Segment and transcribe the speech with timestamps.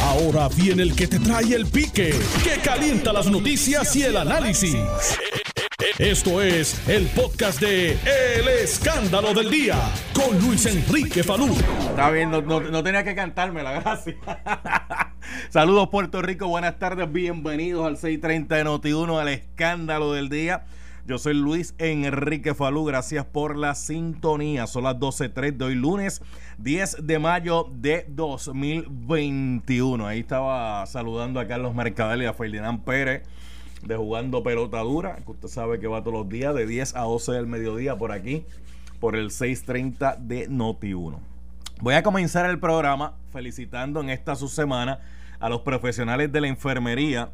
[0.00, 4.76] Ahora viene el que te trae el pique, que calienta las noticias y el análisis.
[5.98, 9.76] Esto es el podcast de El Escándalo del Día
[10.14, 11.54] con Luis Enrique Falú.
[11.90, 14.16] Está bien, no, tenía que cantarme la gracia.
[15.50, 20.64] Saludos Puerto Rico, buenas tardes, bienvenidos al 630 de Noti1, al Escándalo del Día.
[21.04, 24.68] Yo soy Luis Enrique Falú, gracias por la sintonía.
[24.68, 26.22] Son las 12.03 de hoy lunes
[26.58, 30.06] 10 de mayo de 2021.
[30.06, 33.24] Ahí estaba saludando a Carlos Mercadel y a Ferdinand Pérez
[33.84, 37.00] de Jugando Pelota Dura, que usted sabe que va todos los días de 10 a
[37.00, 38.46] 12 del mediodía por aquí,
[39.00, 41.18] por el 630 de Noti1.
[41.80, 45.00] Voy a comenzar el programa felicitando en esta su semana
[45.40, 47.32] a los profesionales de la enfermería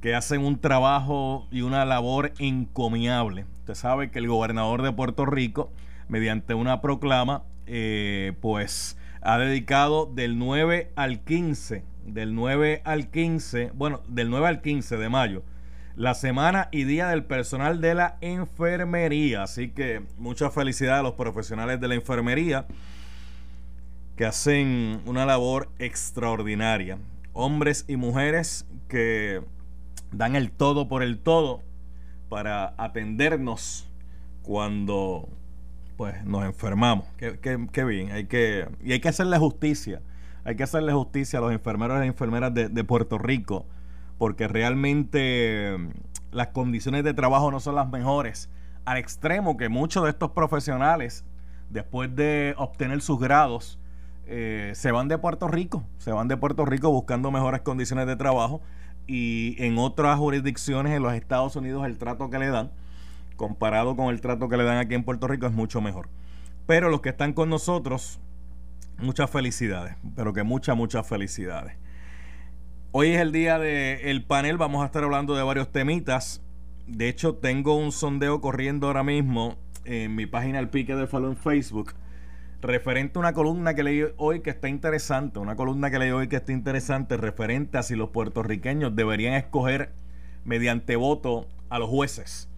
[0.00, 3.44] que hacen un trabajo y una labor encomiable.
[3.60, 5.70] Usted sabe que el gobernador de Puerto Rico,
[6.08, 13.72] mediante una proclama, eh, pues ha dedicado del 9 al 15, del 9 al 15,
[13.74, 15.42] bueno, del 9 al 15 de mayo,
[15.96, 19.42] la semana y día del personal de la enfermería.
[19.42, 22.66] Así que mucha felicidad a los profesionales de la enfermería
[24.16, 26.98] que hacen una labor extraordinaria.
[27.32, 29.42] Hombres y mujeres que
[30.12, 31.62] dan el todo por el todo
[32.28, 33.88] para atendernos
[34.42, 35.28] cuando
[35.96, 37.06] pues nos enfermamos.
[37.16, 40.00] Qué, qué- qué bien, hay que, y hay que hacerle justicia.
[40.44, 43.66] Hay que hacerle justicia a los enfermeros y enfermeras de, de Puerto Rico,
[44.16, 45.88] porque realmente mm,
[46.34, 48.48] las condiciones de trabajo no son las mejores,
[48.86, 51.24] al extremo que muchos de estos profesionales,
[51.68, 53.78] después de obtener sus grados,
[54.26, 58.16] eh, se van de Puerto Rico, se van de Puerto Rico buscando mejores condiciones de
[58.16, 58.62] trabajo
[59.12, 62.70] y en otras jurisdicciones en los Estados Unidos el trato que le dan,
[63.34, 66.08] comparado con el trato que le dan aquí en Puerto Rico, es mucho mejor.
[66.66, 68.20] Pero los que están con nosotros,
[68.98, 71.76] muchas felicidades, pero que muchas, muchas felicidades.
[72.92, 76.40] Hoy es el día del panel, vamos a estar hablando de varios temitas.
[76.86, 79.56] De hecho, tengo un sondeo corriendo ahora mismo
[79.86, 81.94] en mi página El Pique de Falú en Facebook,
[82.62, 86.28] referente a una columna que leí hoy que está interesante, una columna que leí hoy
[86.28, 89.92] que está interesante, referente a si los puertorriqueños deberían escoger
[90.44, 92.48] mediante voto a los jueces.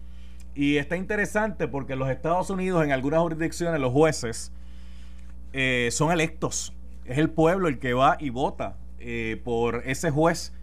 [0.55, 4.51] Y está interesante porque en los Estados Unidos, en algunas jurisdicciones, los jueces
[5.53, 6.73] eh, son electos.
[7.05, 10.53] Es el pueblo el que va y vota eh, por ese juez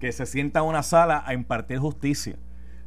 [0.00, 2.36] que se sienta en una sala a impartir justicia.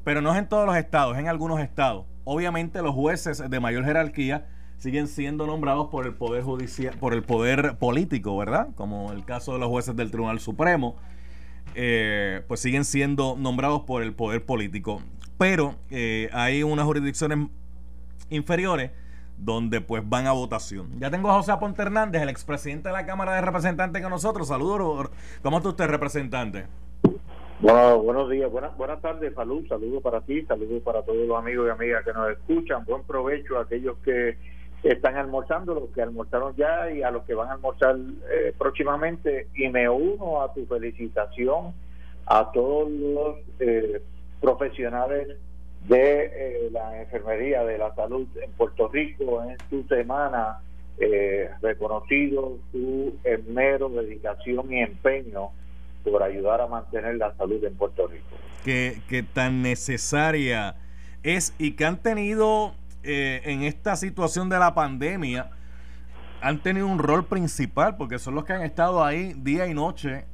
[0.04, 2.06] Pero no es en todos los estados, es en algunos estados.
[2.24, 4.48] Obviamente los jueces de mayor jerarquía
[4.80, 8.70] siguen siendo nombrados por el poder judicial, por el poder político, ¿verdad?
[8.76, 10.96] Como el caso de los jueces del Tribunal Supremo,
[11.76, 15.02] eh, pues siguen siendo nombrados por el poder político.
[15.38, 17.50] Pero eh, hay unas jurisdicciones
[18.30, 18.92] inferiores
[19.38, 21.00] donde pues van a votación.
[21.00, 24.48] Ya tengo a José Aponte Hernández, el expresidente de la Cámara de Representantes con nosotros.
[24.48, 25.10] Saludos.
[25.44, 26.68] ¿Cómo está usted, representante?
[27.62, 31.68] Bueno, buenos días, buenas, buenas tardes, salud, saludos para ti, saludos para todos los amigos
[31.68, 34.38] y amigas que nos escuchan, buen provecho a aquellos que
[34.84, 37.98] están almorzando, los que almorzaron ya y a los que van a almorzar
[38.32, 41.74] eh, próximamente y me uno a tu felicitación
[42.26, 44.02] a todos los eh,
[44.40, 45.38] profesionales
[45.88, 50.60] de eh, la enfermería de la salud en Puerto Rico en su semana
[51.00, 55.50] eh, reconocido su esmero, dedicación y empeño
[56.04, 58.36] por ayudar a mantener la salud en Puerto Rico.
[58.64, 60.76] que, que tan necesaria
[61.24, 62.74] es y que han tenido
[63.04, 65.52] eh, en esta situación de la pandemia,
[66.42, 70.26] han tenido un rol principal porque son los que han estado ahí día y noche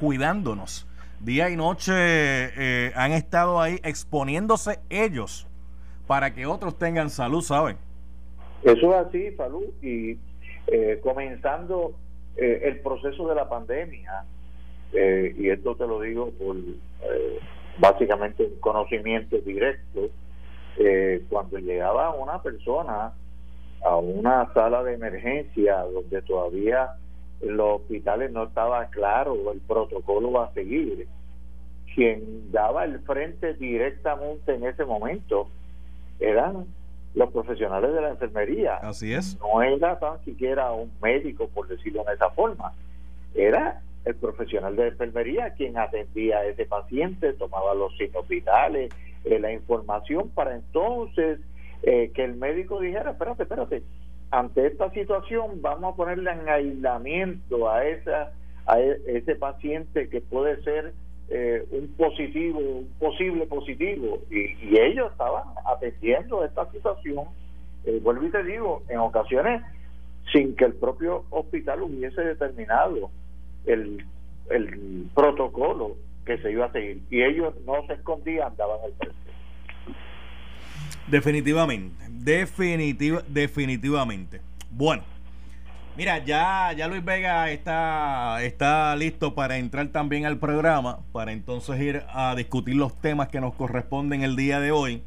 [0.00, 0.86] cuidándonos.
[1.20, 5.46] Día y noche eh, han estado ahí exponiéndose ellos
[6.06, 7.76] para que otros tengan salud, ¿saben?
[8.62, 10.18] Eso es así, Salud, y
[10.66, 11.94] eh, comenzando
[12.36, 14.24] eh, el proceso de la pandemia,
[14.92, 17.38] eh, y esto te lo digo por eh,
[17.78, 20.10] básicamente un conocimiento directo,
[20.78, 23.12] eh, cuando llegaba una persona
[23.84, 26.90] a una sala de emergencia donde todavía
[27.40, 31.06] los hospitales no estaba claro el protocolo a seguir,
[31.94, 35.48] quien daba el frente directamente en ese momento
[36.18, 36.66] eran
[37.14, 38.76] los profesionales de la enfermería.
[38.76, 39.38] Así es.
[39.40, 42.72] No era tan siquiera un médico, por decirlo de esa forma.
[43.34, 48.92] Era el profesional de enfermería quien atendía a ese paciente, tomaba los signos vitales,
[49.24, 51.40] eh, la información para entonces
[51.82, 53.82] eh, que el médico dijera, espérate, espérate,
[54.30, 58.32] ante esta situación vamos a ponerle en aislamiento a esa
[58.66, 60.92] a e- ese paciente que puede ser
[61.28, 67.24] eh, un positivo, un posible positivo, y, ellos estaban atendiendo esta situación,
[67.84, 69.62] eh, vuelvo y te digo, en ocasiones
[70.32, 73.10] sin que el propio hospital hubiese determinado
[73.64, 74.04] el,
[74.50, 77.02] el protocolo que se iba a seguir.
[77.10, 79.16] Y ellos no se escondían, daban el precio.
[81.06, 84.40] Definitivamente, definitiva, definitivamente.
[84.72, 85.04] Bueno,
[85.96, 91.80] mira, ya, ya Luis Vega está, está listo para entrar también al programa, para entonces
[91.80, 95.02] ir a discutir los temas que nos corresponden el día de hoy.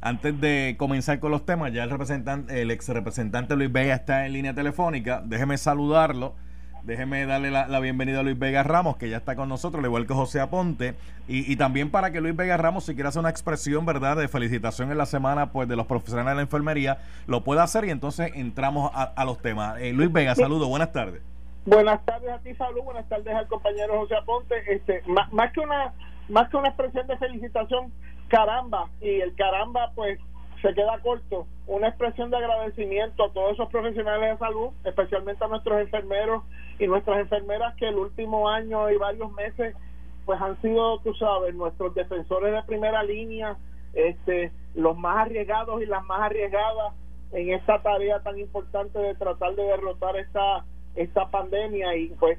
[0.00, 4.26] Antes de comenzar con los temas, ya el representante, el ex representante Luis Vega está
[4.26, 5.22] en línea telefónica.
[5.24, 6.34] Déjeme saludarlo
[6.86, 10.06] Déjeme darle la, bienvenida a Luis Vega Ramos, que ya está con nosotros, al igual
[10.06, 10.94] que José Aponte.
[11.26, 14.92] Y, también para que Luis Vega Ramos, si quiere hacer una expresión, ¿verdad?, de felicitación
[14.92, 18.30] en la semana pues de los profesionales de la enfermería, lo pueda hacer y entonces
[18.36, 19.80] entramos a, los temas.
[19.80, 21.22] Eh, Luis Vega, saludos, buenas tardes.
[21.64, 24.54] Buenas tardes a ti, salud, buenas tardes al compañero José Aponte.
[24.72, 25.92] Este, más, más que una
[26.28, 27.92] más que una expresión de felicitación,
[28.28, 30.20] caramba, y el caramba, pues
[30.62, 31.46] se queda corto.
[31.66, 36.44] Una expresión de agradecimiento a todos esos profesionales de salud, especialmente a nuestros enfermeros
[36.78, 39.74] y nuestras enfermeras que el último año y varios meses
[40.24, 43.56] pues han sido, tú sabes, nuestros defensores de primera línea,
[43.94, 46.94] este, los más arriesgados y las más arriesgadas
[47.32, 50.64] en esta tarea tan importante de tratar de derrotar esta
[50.96, 52.38] esta pandemia y pues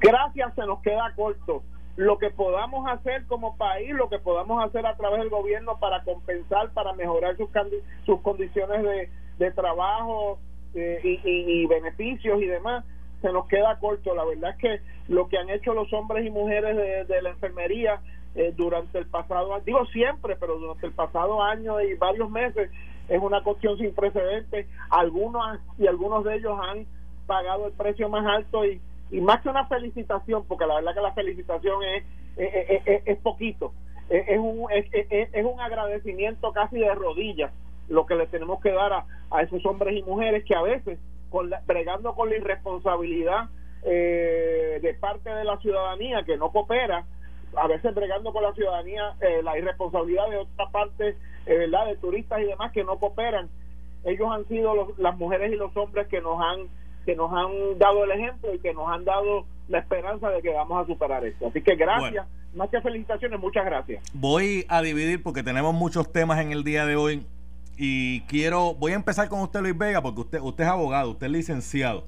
[0.00, 1.62] gracias se nos queda corto
[1.96, 6.02] lo que podamos hacer como país, lo que podamos hacer a través del gobierno para
[6.04, 7.48] compensar, para mejorar sus,
[8.04, 10.38] sus condiciones de, de trabajo
[10.74, 12.84] eh, y, y, beneficios y demás,
[13.22, 14.14] se nos queda corto.
[14.14, 16.76] La verdad es que lo que han hecho los hombres y mujeres
[17.08, 18.00] de, la enfermería
[18.34, 22.70] eh, durante el pasado, digo siempre, pero durante el pasado año y varios meses,
[23.08, 24.66] es una cuestión sin precedentes.
[24.90, 26.86] Algunos y algunos de ellos han
[27.26, 28.80] pagado el precio más alto y
[29.10, 32.04] y más que una felicitación, porque la verdad que la felicitación es,
[32.36, 33.72] es, poquito,
[34.08, 37.52] es, un, es, un agradecimiento casi de rodillas
[37.88, 40.98] lo que le tenemos que dar a, a esos hombres y mujeres que a veces,
[41.30, 43.48] con bregando con la irresponsabilidad
[43.88, 47.04] eh, de parte de la ciudadanía que no coopera,
[47.56, 51.16] a veces bregando con la ciudadanía, eh, la irresponsabilidad de otra parte,
[51.46, 53.48] eh, ¿verdad?, de turistas y demás que no cooperan.
[54.04, 56.68] Ellos han sido las mujeres y los hombres que nos han
[57.06, 60.52] que nos han dado el ejemplo y que nos han dado la esperanza de que
[60.52, 61.46] vamos a superar esto.
[61.46, 64.02] Así que gracias, más que felicitaciones, muchas gracias.
[64.12, 67.24] Voy a dividir porque tenemos muchos temas en el día de hoy
[67.78, 71.26] y quiero, voy a empezar con usted Luis Vega porque usted, usted es abogado, usted
[71.26, 72.04] es licenciado.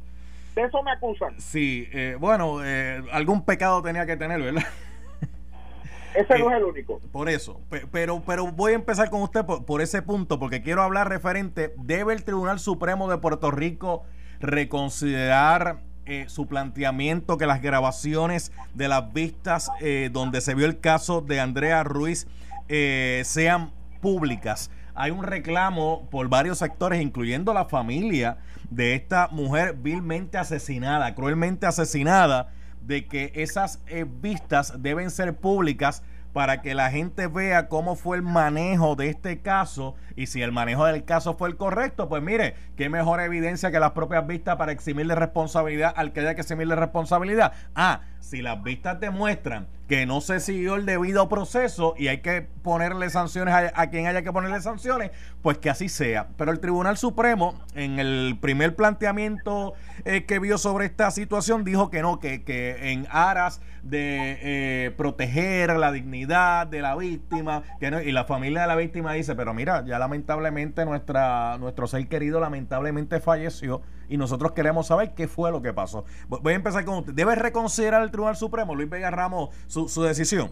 [0.56, 1.40] De eso me acusan.
[1.40, 4.64] Sí, eh, bueno, eh, algún pecado tenía que tener, ¿verdad?
[6.14, 7.00] Ese no es el único.
[7.12, 7.60] Por eso.
[7.92, 11.72] Pero, pero voy a empezar con usted por, por, ese punto, porque quiero hablar referente.
[11.76, 14.04] ¿Debe el Tribunal Supremo de Puerto Rico
[14.40, 20.80] reconsiderar eh, su planteamiento que las grabaciones de las vistas eh, donde se vio el
[20.80, 22.26] caso de Andrea Ruiz
[22.68, 24.70] eh, sean públicas.
[24.94, 28.38] Hay un reclamo por varios sectores, incluyendo la familia
[28.70, 33.80] de esta mujer vilmente asesinada, cruelmente asesinada, de que esas
[34.22, 36.02] vistas deben ser públicas
[36.32, 40.52] para que la gente vea cómo fue el manejo de este caso y si el
[40.52, 44.56] manejo del caso fue el correcto, pues mire, qué mejor evidencia que las propias vistas
[44.56, 47.52] para eximirle responsabilidad al que haya que eximirle responsabilidad.
[47.74, 52.42] Ah, si las vistas demuestran que no se siguió el debido proceso y hay que
[52.42, 56.28] ponerle sanciones a, quien haya que ponerle sanciones, pues que así sea.
[56.36, 59.72] Pero el Tribunal Supremo, en el primer planteamiento
[60.04, 64.90] eh, que vio sobre esta situación, dijo que no, que, que en aras de eh,
[64.90, 69.34] proteger la dignidad de la víctima, que no, y la familia de la víctima dice,
[69.34, 75.28] pero mira, ya lamentablemente nuestra, nuestro ser querido lamentablemente falleció y nosotros queremos saber qué
[75.28, 76.04] fue lo que pasó.
[76.28, 77.12] Voy a empezar con usted.
[77.12, 80.50] ¿Debe reconsiderar el Tribunal Supremo, Luis Vega Ramos, su, su decisión?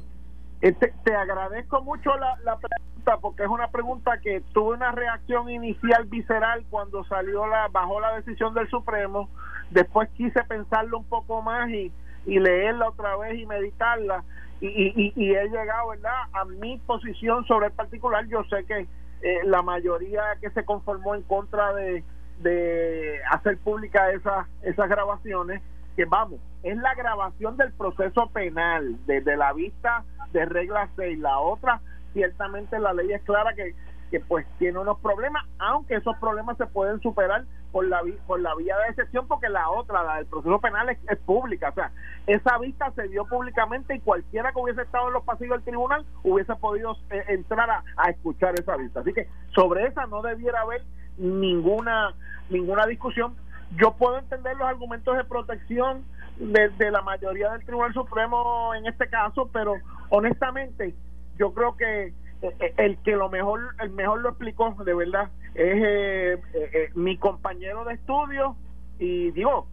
[0.62, 5.50] Eh, te, agradezco mucho la, la, pregunta porque es una pregunta que tuve una reacción
[5.50, 9.28] inicial visceral cuando salió la bajó la decisión del Supremo.
[9.70, 11.92] Después quise pensarlo un poco más y,
[12.24, 14.24] y leerla otra vez y meditarla.
[14.60, 16.22] Y, y, y, he llegado ¿verdad?
[16.32, 18.26] a mi posición sobre el particular.
[18.26, 18.86] Yo sé que
[19.22, 22.02] eh, la mayoría que se conformó en contra de,
[22.40, 25.62] de hacer pública esas, esas grabaciones,
[25.96, 31.18] que vamos, es la grabación del proceso penal, desde la vista de regla 6.
[31.18, 31.80] La otra,
[32.12, 33.74] ciertamente la ley es clara que,
[34.10, 38.54] que pues tiene unos problemas, aunque esos problemas se pueden superar por la, por la
[38.54, 41.70] vía de excepción, porque la otra, la del proceso penal, es, pública.
[41.70, 41.90] O sea,
[42.26, 46.04] esa vista se dio públicamente y cualquiera que hubiese estado en los pasillos del tribunal
[46.22, 49.00] hubiese podido eh, entrar a, a escuchar esa vista.
[49.00, 50.82] Así que sobre esa no debiera haber
[51.18, 52.14] ninguna
[52.50, 53.34] ninguna discusión.
[53.76, 56.04] Yo puedo entender los argumentos de protección
[56.38, 59.74] de, la mayoría del Tribunal Supremo en este caso, pero
[60.10, 60.94] honestamente
[61.38, 62.06] yo creo que
[62.42, 67.16] eh, eh, el que lo mejor el mejor lo explicó de verdad es eh, mi
[67.16, 68.56] compañero de estudio
[68.98, 69.68] y digo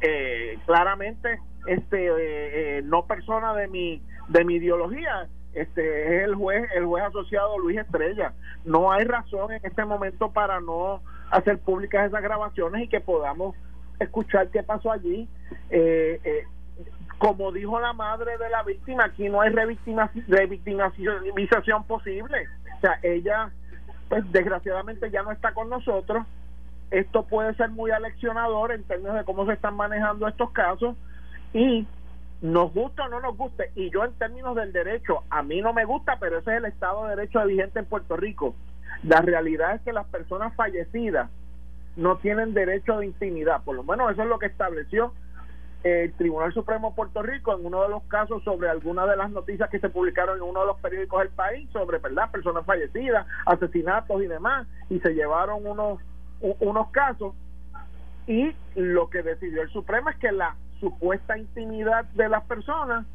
[0.00, 6.86] eh, claramente este no persona de mi de mi ideología este es el juez el
[6.86, 8.32] juez asociado Luis Estrella.
[8.64, 13.56] No hay razón en este momento para no hacer públicas esas grabaciones y que podamos
[13.98, 15.28] escuchar qué pasó allí.
[15.70, 16.44] Eh, eh,
[17.18, 22.46] como dijo la madre de la víctima aquí no hay revictimización posible.
[22.76, 23.50] O sea ella
[24.08, 26.24] pues desgraciadamente ya no está con nosotros.
[26.90, 30.96] Esto puede ser muy aleccionador en términos de cómo se están manejando estos casos.
[31.52, 31.86] Y
[32.40, 35.72] nos gusta o no nos guste, y yo en términos del derecho, a mí no
[35.72, 38.54] me gusta, pero ese es el Estado de Derecho vigente en Puerto Rico.
[39.02, 41.30] La realidad es que las personas fallecidas
[41.96, 45.12] no tienen derecho de intimidad, por lo menos eso es lo que estableció
[45.84, 49.30] el Tribunal Supremo de Puerto Rico en uno de los casos sobre algunas de las
[49.30, 53.26] noticias que se publicaron en uno de los periódicos del país sobre verdad personas fallecidas,
[53.46, 56.00] asesinatos y demás, y se llevaron unos
[56.40, 57.34] unos casos.
[58.26, 63.06] Y lo que decidió el Supremo es que la supuesta intimidad de las personas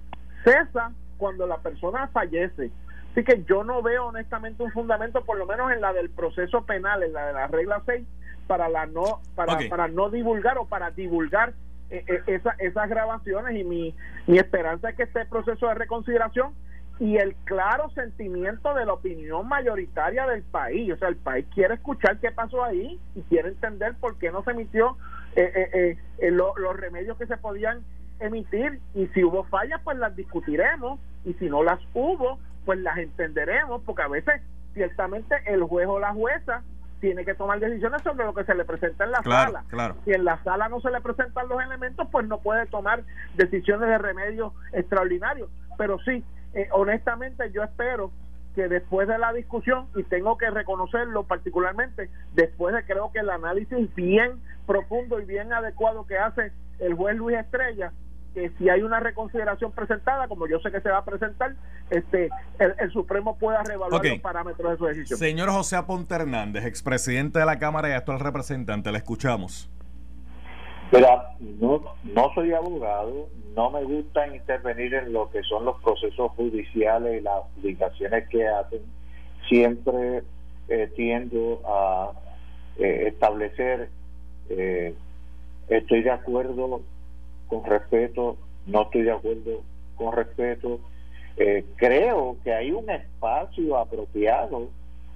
[0.43, 2.72] cesa cuando la persona fallece.
[3.12, 6.65] Así que yo no veo honestamente un fundamento, por lo menos en la del proceso
[6.65, 8.05] penal, en la de la regla 6,
[8.48, 11.53] para la no para, para no divulgar o para divulgar
[11.89, 13.96] eh, eh, esas grabaciones y mi,
[14.27, 16.53] mi esperanza es que este proceso de reconsideración
[17.00, 20.93] y el claro sentimiento de la opinión mayoritaria del país.
[20.93, 24.43] O sea, el país quiere escuchar qué pasó ahí y quiere entender por qué no
[24.43, 24.98] se emitió
[25.35, 27.83] eh, eh, eh los remedios que se podían
[28.19, 32.97] emitir y si hubo fallas, pues las discutiremos y si no las hubo, pues las
[32.97, 34.41] entenderemos porque a veces
[34.73, 36.63] ciertamente el juez o la jueza
[36.99, 39.65] tiene que tomar decisiones sobre lo que se le presenta en la sala.
[39.67, 39.97] Claro.
[40.05, 43.03] Si en la sala no se le presentan los elementos, pues no puede tomar
[43.35, 45.49] decisiones de remedio extraordinarios.
[45.77, 46.23] Pero sí,
[46.53, 48.11] eh, honestamente yo espero
[48.55, 53.29] que después de la discusión, y tengo que reconocerlo particularmente, después de creo que el
[53.29, 57.91] análisis bien profundo y bien adecuado que hace el juez Luis Estrella,
[58.33, 61.55] que si hay una reconsideración presentada, como yo sé que se va a presentar,
[61.89, 62.29] este
[62.60, 65.19] el, Supremo pueda reevaluar los parámetros de su decisión.
[65.19, 69.69] Señor José Aponte Hernández, expresidente de la Cámara y actual representante, le escuchamos.
[70.93, 76.31] Mira, no, no soy abogado, no me gusta intervenir en lo que son los procesos
[76.33, 78.81] judiciales y las publicaciones que hacen.
[79.50, 80.21] Siempre
[80.67, 82.12] eh, tiendo a
[82.77, 83.89] eh, establecer,
[84.50, 84.93] eh,
[85.67, 86.81] estoy de acuerdo
[87.47, 89.63] con respeto, no estoy de acuerdo
[89.95, 90.79] con respeto.
[91.77, 94.69] creo que hay un espacio apropiado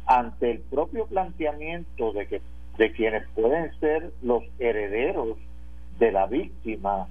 [0.07, 2.41] ante el propio planteamiento de que
[2.79, 5.37] de quienes pueden ser los herederos
[5.99, 7.07] de la víctima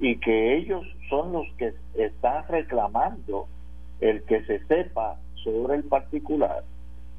[0.00, 3.46] y que ellos son los que están reclamando
[4.00, 6.64] el que se sepa sobre el particular.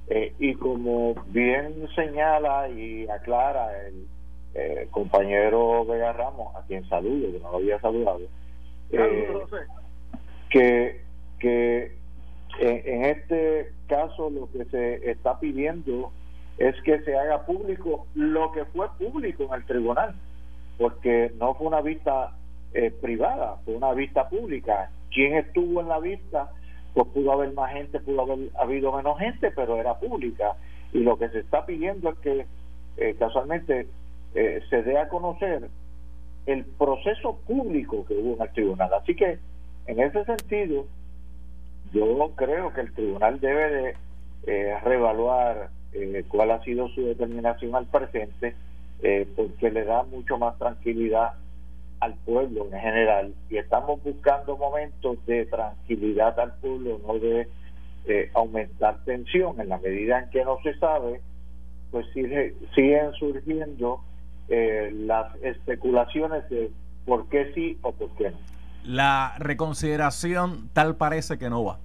[0.09, 4.05] Eh, y como bien señala y aclara el
[4.53, 8.21] eh, compañero Vega Ramos, a quien saludo, que no lo había saludado,
[8.91, 9.29] eh,
[10.49, 11.01] que,
[11.39, 11.97] que
[12.59, 16.11] en este caso lo que se está pidiendo
[16.57, 20.15] es que se haga público lo que fue público en el tribunal
[20.77, 22.31] porque no fue una vista
[22.73, 24.89] eh, privada, fue una vista pública.
[25.11, 26.49] ¿Quién estuvo en la vista?
[26.93, 30.55] Pues pudo haber más gente, pudo haber habido menos gente, pero era pública.
[30.91, 32.45] Y lo que se está pidiendo es que
[32.97, 33.87] eh, casualmente
[34.35, 35.69] eh, se dé a conocer
[36.45, 38.93] el proceso público que hubo en el tribunal.
[38.93, 39.39] Así que,
[39.85, 40.85] en ese sentido,
[41.93, 43.95] yo creo que el tribunal debe
[44.45, 45.69] de reevaluar
[46.27, 48.55] cuál ha sido su determinación al presente
[49.03, 51.33] eh, porque le da mucho más tranquilidad
[51.99, 57.47] al pueblo en general y estamos buscando momentos de tranquilidad al pueblo, no de
[58.05, 61.21] eh, aumentar tensión en la medida en que no se sabe,
[61.91, 64.01] pues sigue, siguen surgiendo
[64.47, 66.71] eh, las especulaciones de
[67.05, 68.37] por qué sí o por qué no.
[68.85, 71.79] La reconsideración tal parece que no va.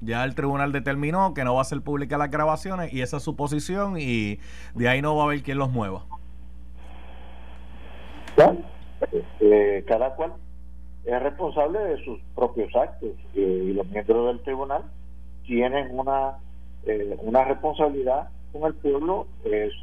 [0.00, 3.22] Ya el tribunal determinó que no va a ser pública las grabaciones y esa es
[3.22, 4.38] su posición y
[4.74, 6.04] de ahí no va a haber quien los mueva.
[9.40, 10.32] Eh, cada cual
[11.04, 14.82] es responsable de sus propios actos eh, y los miembros del tribunal
[15.44, 16.38] tienen una
[16.86, 19.26] eh, una responsabilidad con el pueblo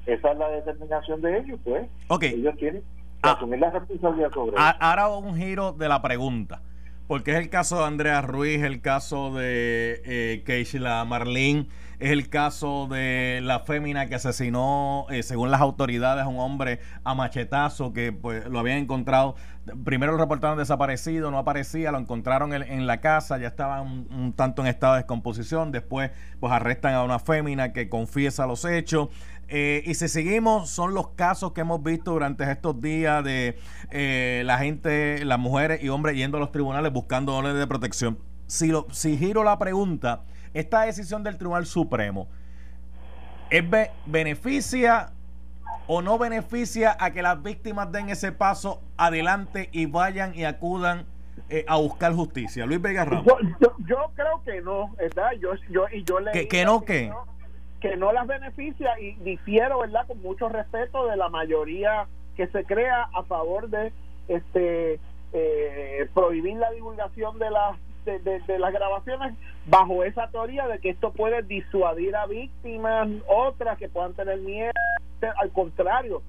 [0.06, 1.90] esa es la determinación de ellos pues
[2.22, 2.88] ellos tienen que
[3.24, 3.34] ah.
[3.34, 4.76] asumir la responsabilidad sobre eso.
[4.80, 6.62] ahora un giro de la pregunta
[7.08, 11.68] porque es el caso de Andrea Ruiz el caso de eh, Keishla Marlene
[12.00, 16.80] es el caso de la fémina que asesinó, eh, según las autoridades, a un hombre
[17.04, 19.36] a machetazo que pues, lo habían encontrado.
[19.84, 24.62] Primero lo reportaron desaparecido, no aparecía, lo encontraron en, la casa, ya estaba un, tanto
[24.62, 25.72] en estado de descomposición.
[25.74, 29.10] Después, pues arrestan a una fémina que confiesa los hechos.
[29.50, 33.58] Eh, y si seguimos, son los casos que hemos visto durante estos días de
[33.92, 38.20] eh, la gente, las mujeres y hombres yendo a los tribunales buscando órdenes de protección.
[38.48, 42.28] Si, lo, si giro la pregunta, esta decisión del Tribunal Supremo,
[43.50, 43.64] ¿es
[44.06, 45.12] beneficia
[45.88, 51.06] o no beneficia a que las víctimas den ese paso adelante y vayan y acudan
[51.50, 52.66] eh, a buscar justicia?
[52.66, 53.26] Luis Vega Ramos.
[53.88, 55.32] Yo, creo que no, ¿verdad?
[55.40, 57.12] Yo, yo, y yo le ¿Que, no qué?
[57.82, 60.06] Que no las beneficia y difiero, ¿verdad?
[60.06, 63.92] Con mucho respeto de la mayoría que se crea a favor de
[64.28, 65.00] este
[65.34, 71.12] eh, prohibir la divulgación de las de, las grabaciones bajo esa teoría de que esto
[71.12, 74.72] puede disuadir a víctimas, otras que puedan tener miedo.
[75.38, 76.22] Al contrario,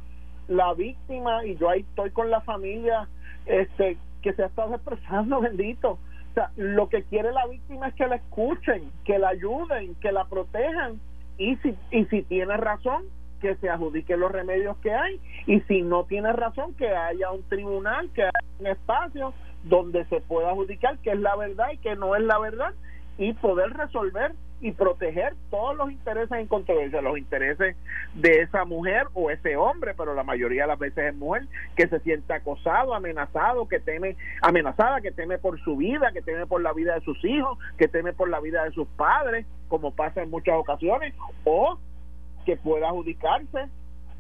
[0.49, 3.09] la víctima, y yo ahí estoy con la familia
[3.47, 5.93] este que se ha estado expresando, bendito.
[5.93, 10.13] O sea, lo que quiere la víctima es que la escuchen, que la ayuden, que
[10.13, 11.01] la protejan.
[11.39, 13.05] Y si, y si tiene razón,
[13.41, 15.21] que se adjudique los remedios que hay.
[15.47, 19.33] Y si no tiene razón, que haya un tribunal, que haya un espacio
[19.65, 22.73] donde se pueda adjudicar qué es la verdad y qué no es la verdad
[23.19, 27.77] y poder resolver y proteger todos los intereses en controversia, los intereses
[28.15, 31.89] de esa mujer o ese hombre, pero la mayoría de las veces es mujer, que
[31.89, 36.61] se siente acosado, amenazado, que teme, amenazada, que teme por su vida, que teme por
[36.61, 40.23] la vida de sus hijos, que teme por la vida de sus padres, como pasa
[40.23, 41.15] en muchas ocasiones,
[41.45, 41.79] o
[42.45, 43.67] que pueda adjudicarse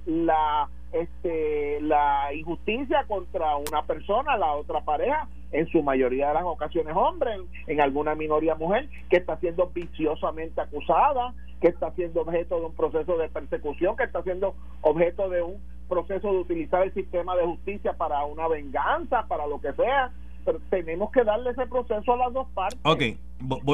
[0.07, 6.45] la este la injusticia contra una persona, la otra pareja, en su mayoría de las
[6.45, 7.33] ocasiones hombre,
[7.67, 12.75] en, alguna minoría mujer, que está siendo viciosamente acusada, que está siendo objeto de un
[12.75, 17.45] proceso de persecución, que está siendo objeto de un proceso de utilizar el sistema de
[17.45, 20.13] justicia para una venganza, para lo que sea.
[20.45, 22.79] Pero tenemos que darle ese proceso a las dos partes.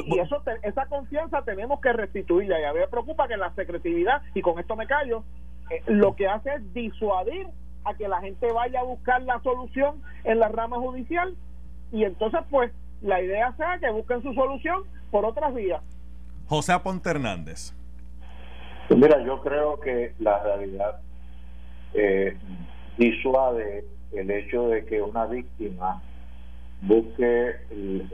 [0.06, 2.60] y eso esa confianza tenemos que restituirla.
[2.60, 5.22] Y a mí me preocupa que la secretividad, y con esto me callo,
[5.86, 7.46] lo que hace es disuadir
[7.84, 11.36] a que la gente vaya a buscar la solución en la rama judicial
[11.92, 15.82] y entonces pues la idea sea que busquen su solución por otras vías.
[16.48, 17.72] José Aponte Hernández.
[18.88, 21.00] Pues mira, yo creo que la realidad
[21.94, 22.36] eh,
[22.96, 26.02] disuade el hecho de que una víctima
[26.82, 28.08] busque el,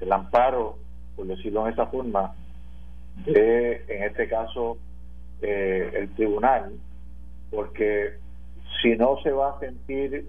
[0.00, 0.78] el, amparo,
[1.14, 2.34] por decirlo de esa forma,
[3.24, 4.78] de, en este caso,
[5.42, 6.72] eh, el tribunal,
[7.50, 8.14] porque
[8.82, 10.26] si no se va a sentir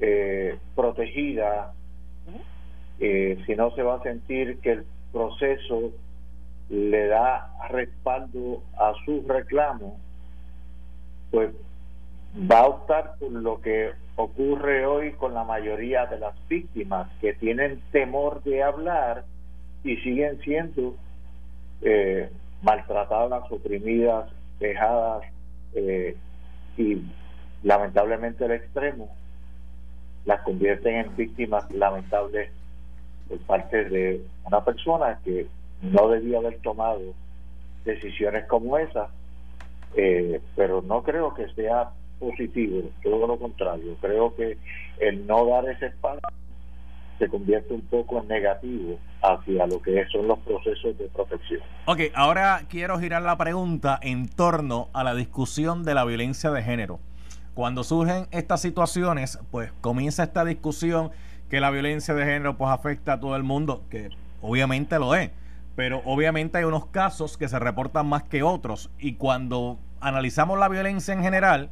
[0.00, 1.72] eh, protegida,
[2.98, 5.92] eh, si no se va a sentir que el proceso
[6.68, 9.98] le da respaldo a su reclamo,
[11.30, 11.50] pues
[12.50, 17.34] va a optar por lo que ocurre hoy con la mayoría de las víctimas que
[17.34, 19.24] tienen temor de hablar
[19.82, 20.94] y siguen siendo
[21.82, 22.30] eh,
[22.62, 25.24] maltratadas, oprimidas, dejadas
[25.74, 26.16] eh,
[26.76, 27.02] y
[27.62, 29.14] lamentablemente el extremo
[30.24, 32.50] las convierten en víctimas lamentables
[33.28, 35.46] por parte de una persona que
[35.82, 37.00] no debía haber tomado
[37.84, 39.08] decisiones como esas,
[39.96, 44.58] eh, pero no creo que sea positivo, todo lo contrario, creo que
[44.98, 46.20] el no dar ese espacio
[47.20, 51.60] se convierte un poco en negativo hacia lo que son los procesos de protección.
[51.84, 56.62] Ok, ahora quiero girar la pregunta en torno a la discusión de la violencia de
[56.62, 56.98] género.
[57.54, 61.10] Cuando surgen estas situaciones, pues comienza esta discusión
[61.50, 64.08] que la violencia de género pues afecta a todo el mundo, que
[64.40, 65.30] obviamente lo es,
[65.76, 70.68] pero obviamente hay unos casos que se reportan más que otros y cuando analizamos la
[70.68, 71.70] violencia en general,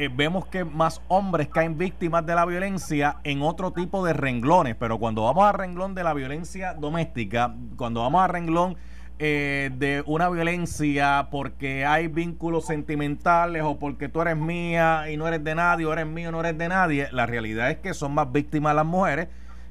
[0.00, 4.74] eh, vemos que más hombres caen víctimas de la violencia en otro tipo de renglones,
[4.76, 8.76] pero cuando vamos a renglón de la violencia doméstica, cuando vamos a renglón
[9.18, 15.28] eh, de una violencia porque hay vínculos sentimentales o porque tú eres mía y no
[15.28, 17.92] eres de nadie, o eres mío y no eres de nadie, la realidad es que
[17.92, 19.28] son más víctimas las mujeres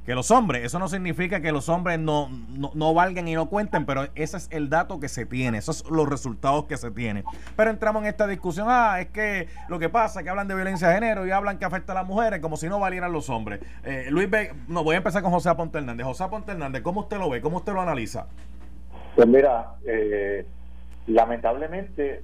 [0.10, 0.63] que los hombres.
[0.63, 2.32] Eso no significa que los hombres no,
[2.74, 5.95] no, valgan y no cuenten, pero ese es el dato que se tiene, esos son
[5.95, 7.24] los resultados que se tienen.
[7.56, 10.56] Pero entramos en esta discusión, ah, es que lo que pasa es que hablan de
[10.56, 13.30] violencia de género y hablan que afecta a las mujeres como si no valieran los
[13.30, 13.60] hombres.
[13.84, 14.28] Eh, Luis,
[14.67, 16.08] no, voy a empezar con José Aponte Hernández.
[16.08, 17.39] José Aponte Hernández, ¿cómo usted lo ve?
[17.39, 18.26] ¿Cómo usted lo analiza?
[19.15, 20.43] Pues mira, eh,
[21.06, 22.24] lamentablemente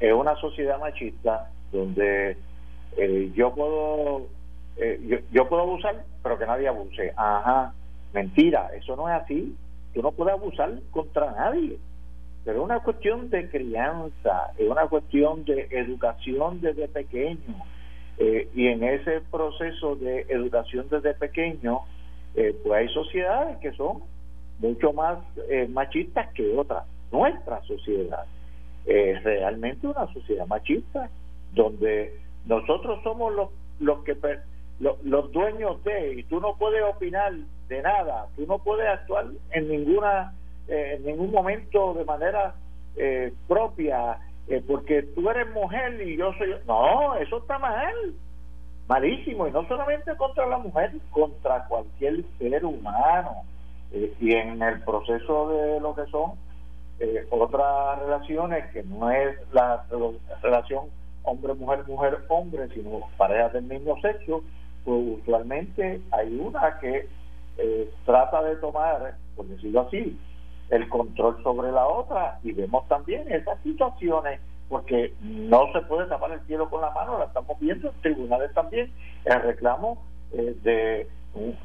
[0.00, 2.36] es una sociedad machista donde
[2.96, 4.26] eh, yo puedo
[4.76, 7.12] eh, yo, puedo abusar, pero que nadie abuse.
[7.16, 7.72] Ajá,
[8.12, 9.56] mentira, eso no es así.
[9.94, 11.78] Tú no puedes abusar contra nadie.
[12.44, 17.56] Pero es una cuestión de crianza, es una cuestión de educación desde pequeño.
[18.18, 21.80] Eh, y en ese proceso de educación desde pequeño,
[22.34, 24.02] eh, pues hay sociedades que son
[24.58, 25.18] mucho más
[25.70, 28.26] machistas que otras, nuestra sociedad.
[28.86, 31.10] eh, realmente una sociedad machista,
[31.52, 34.14] donde nosotros somos los, los que
[34.80, 37.32] los, dueños de, y tú no puedes opinar
[37.68, 40.32] de nada, tú no puedes actuar en ninguna
[40.70, 42.54] eh, en ningún momento de manera
[42.94, 46.54] eh, propia, eh, porque tú eres mujer y yo soy...
[46.64, 48.14] No, eso está mal,
[48.86, 53.42] malísimo, y no solamente contra la mujer, contra cualquier ser humano.
[53.92, 56.34] y en el proceso de lo que son
[57.30, 59.84] otras relaciones, que no es la
[60.40, 60.84] relación
[61.24, 64.44] hombre-mujer, mujer-hombre, sino parejas del mismo sexo,
[64.84, 67.08] pues usualmente hay una que
[68.06, 70.18] trata de tomar, por decirlo así,
[70.70, 74.40] el control sobre la otra y vemos también esas situaciones
[74.70, 78.54] porque no se puede tapar el cielo con la mano, la estamos viendo en tribunales
[78.54, 78.92] también,
[79.24, 80.00] el reclamo
[80.32, 81.08] eh, de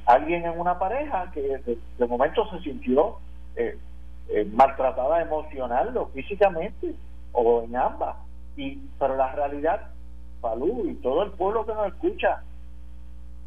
[0.08, 1.60] alguien en una pareja que
[2.00, 3.18] de, momento se sintió
[3.56, 3.78] eh,
[4.30, 6.96] eh, maltratada emocional o físicamente
[7.32, 8.16] o en ambas.
[8.58, 9.92] Y pero la realidad
[10.42, 12.44] Falú y todo el pueblo que nos escucha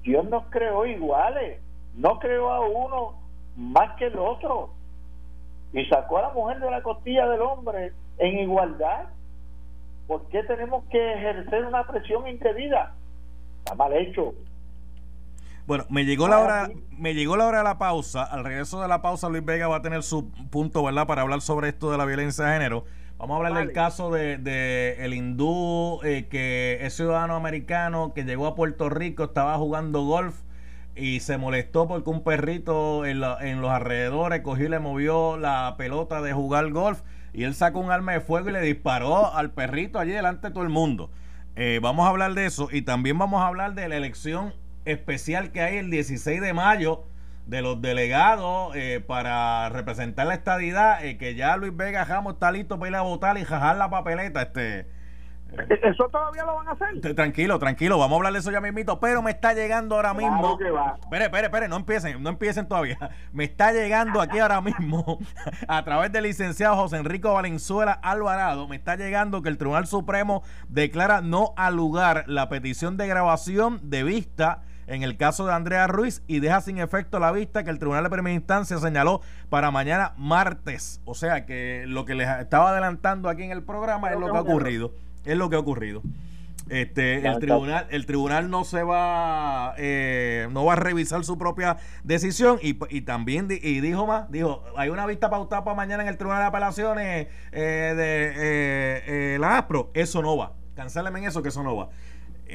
[0.03, 1.61] Dios nos creó iguales
[1.99, 3.15] no creó a uno
[3.57, 4.71] más que el otro
[5.73, 9.07] y sacó a la mujer de la costilla del hombre en igualdad.
[10.07, 12.95] ¿Por qué tenemos que ejercer una presión indebida?
[13.59, 14.33] Está mal hecho.
[15.67, 18.23] Bueno, me llegó la hora, me llegó la hora de la pausa.
[18.23, 21.43] Al regreso de la pausa, Luis Vega va a tener su punto, ¿verdad?, para hablar
[21.43, 22.85] sobre esto de la violencia de género.
[23.19, 28.23] Vamos a hablar del caso de, de el hindú eh, que es ciudadano americano que
[28.23, 30.37] llegó a Puerto Rico, estaba jugando golf
[30.95, 36.23] y se molestó porque un perrito en, los alrededores cogió y le movió la pelota
[36.23, 37.01] de jugar golf
[37.33, 40.55] y él sacó un arma de fuego y le disparó al perrito allí delante de
[40.55, 41.11] todo el mundo.
[41.57, 44.55] Eh, vamos a hablar de eso y también vamos a hablar de la elección
[44.85, 47.03] especial que hay el 16 de mayo
[47.49, 52.53] de los delegados eh, para representar la estadidad, eh, que ya Luis Vega Jamo está
[52.53, 54.43] listo para ir a votar y jajar la papeleta.
[54.43, 57.15] Este, ¿E-, ¿Eso todavía lo van a hacer?
[57.15, 60.59] Tranquilo, tranquilo, vamos a hablar de eso ya mismito, pero me está llegando ahora mismo.
[61.01, 62.99] Espere, espere, espere, no empiecen, no empiecen todavía.
[63.33, 65.19] Me está llegando aquí ahora mismo,
[65.69, 70.43] a través del licenciado José Enrico Valenzuela Alvarado, me está llegando que el Tribunal Supremo
[70.69, 75.87] declara no al lugar la petición de grabación de vista en el caso de Andrea
[75.87, 79.21] Ruiz y deja sin efecto la vista que el Tribunal de Primera Instancia señaló
[79.51, 81.01] para mañana martes.
[81.05, 84.37] O sea que lo que les estaba adelantando aquí en el programa es lo que
[84.37, 84.93] ha ocurrido.
[85.25, 86.03] Es lo que ha ocurrido.
[86.71, 91.79] Este, el tribunal, el tribunal no se va, eh, no va a revisar su propia
[92.05, 96.11] decisión y, y también y dijo más, dijo, hay una vista pautada para mañana en
[96.11, 101.43] el tribunal de apelaciones eh, de eh, la ASPRO, eso no va, cancéleme en eso
[101.43, 101.89] que eso no va.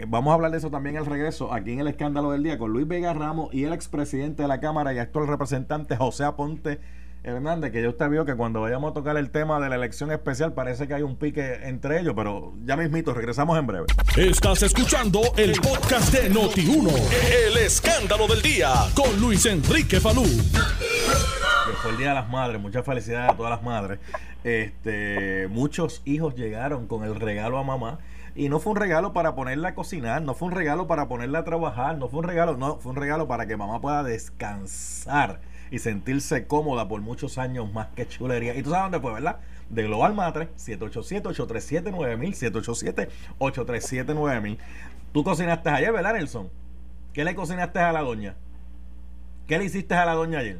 [0.07, 2.71] Vamos a hablar de eso también al regreso aquí en el escándalo del día con
[2.71, 6.79] Luis Vega Ramos y el expresidente de la Cámara y actual representante José Aponte
[7.23, 10.11] Hernández, que ya usted vio que cuando vayamos a tocar el tema de la elección
[10.11, 13.85] especial parece que hay un pique entre ellos, pero ya mismito, regresamos en breve.
[14.17, 16.91] Estás escuchando el podcast de Noti1,
[17.47, 20.25] el escándalo del día, con Luis Enrique Falú.
[21.81, 23.99] fue el Día de las Madres, muchas felicidades a todas las madres.
[24.43, 27.99] Este, muchos hijos llegaron con el regalo a mamá.
[28.35, 31.39] Y no fue un regalo para ponerla a cocinar, no fue un regalo para ponerla
[31.39, 35.39] a trabajar, no fue un regalo, no, fue un regalo para que mamá pueda descansar
[35.69, 38.55] y sentirse cómoda por muchos años más que chulería.
[38.55, 39.37] Y tú sabes dónde fue, ¿verdad?
[39.69, 44.57] De Global Matre, 787-837-9000, 787-837-9000.
[45.11, 46.49] Tú cocinaste ayer, ¿verdad, Nelson?
[47.13, 48.35] ¿Qué le cocinaste a la doña?
[49.47, 50.59] ¿Qué le hiciste a la doña ayer?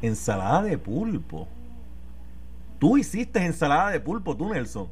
[0.00, 1.48] Ensalada de pulpo.
[2.78, 4.88] Tú hiciste ensalada de pulpo, tú, Nelson.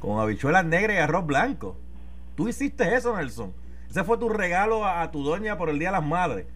[0.00, 1.76] Con habichuelas negras y arroz blanco.
[2.36, 3.52] Tú hiciste eso, Nelson.
[3.88, 6.46] Ese fue tu regalo a, tu doña por el Día de las Madres.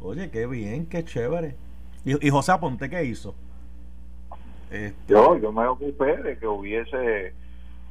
[0.00, 1.56] Oye, qué bien, qué chévere.
[2.04, 3.34] ¿Y, José Aponte qué hizo?
[4.70, 4.94] Este...
[5.12, 7.34] Yo, yo me ocupé de que hubiese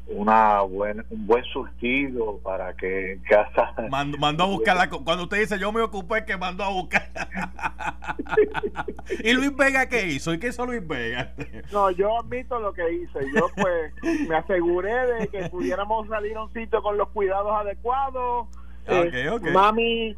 [0.09, 3.73] una buen, un buen surtido para que en casa.
[3.89, 7.09] Mando, a buscar la, Cuando usted dice yo me ocupé, que mando a buscar.
[9.23, 10.33] ¿Y Luis Vega qué hizo?
[10.33, 11.33] ¿Y qué hizo Luis Vega?
[11.71, 13.19] No, yo admito lo que hice.
[13.35, 13.93] Yo, pues,
[14.27, 18.47] me aseguré de que pudiéramos salir a un sitio con los cuidados adecuados
[18.87, 20.15] eh, mami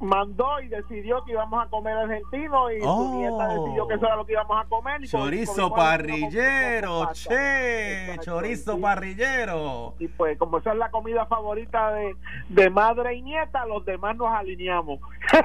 [0.00, 3.64] mandó y decidió que íbamos a comer argentino y su nieta oh.
[3.64, 5.02] decidió que eso era lo que íbamos a comer.
[5.02, 9.94] Y chorizo parrillero, che, chorizo parrillero.
[9.98, 12.16] Y pues como esa es la comida favorita de,
[12.48, 15.00] de madre y nieta, los demás nos alineamos.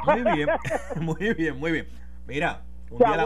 [0.05, 0.49] Muy bien,
[1.01, 1.87] muy bien, muy bien.
[2.27, 2.61] Mira,
[2.91, 3.25] Mira,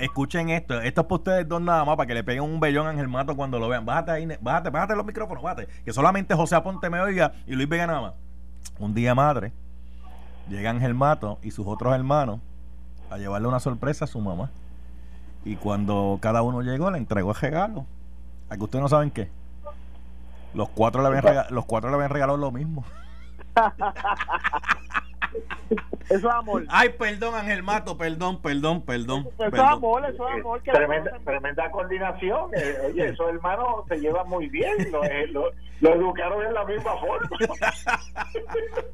[0.00, 0.80] escuchen esto.
[0.80, 3.08] Esto es para ustedes dos nada más, para que le peguen un bellón a Ángel
[3.08, 3.86] Mato cuando lo vean.
[3.86, 5.68] Bájate ahí, bájate, bájate los micrófonos, bájate.
[5.84, 8.23] Que solamente José Aponte me oiga y Luis Vega nada más.
[8.78, 9.52] Un día madre,
[10.48, 12.40] llega Ángel Mato y sus otros hermanos
[13.10, 14.50] a llevarle una sorpresa a su mamá.
[15.44, 17.86] Y cuando cada uno llegó, le entregó el regalo.
[18.48, 19.30] A que ustedes no saben qué.
[20.54, 22.84] Los cuatro le habían regalado, los cuatro le habían regalado lo mismo.
[26.10, 26.64] Eso es amor.
[26.68, 29.26] Ay, perdón, Ángel Mato, perdón, perdón, perdón.
[29.38, 30.62] Eso es amor, eso es amor.
[30.62, 32.50] Que Tremenda, tremenda coordinación.
[32.54, 34.74] Eh, oye, esos hermanos se llevan muy bien.
[34.92, 37.28] Lo, eh, lo- lo educaron en la misma forma.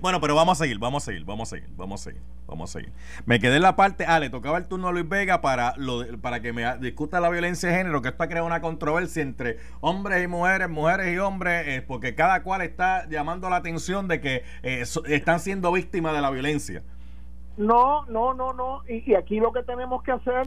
[0.00, 2.70] Bueno, pero vamos a seguir, vamos a seguir, vamos a seguir, vamos a seguir, vamos
[2.70, 2.92] a seguir.
[3.24, 6.00] Me quedé en la parte, ah, le tocaba el turno a Luis Vega para lo
[6.00, 9.22] de- para que me discuta la violencia de género, que esto ha creado una controversia
[9.22, 14.08] entre hombres y mujeres, mujeres y hombres, eh, porque cada cual está llamando la atención
[14.08, 16.82] de que eh, so- están siendo víctimas de la violencia.
[17.56, 18.82] No, no, no, no.
[18.88, 20.46] Y, aquí lo que tenemos que hacer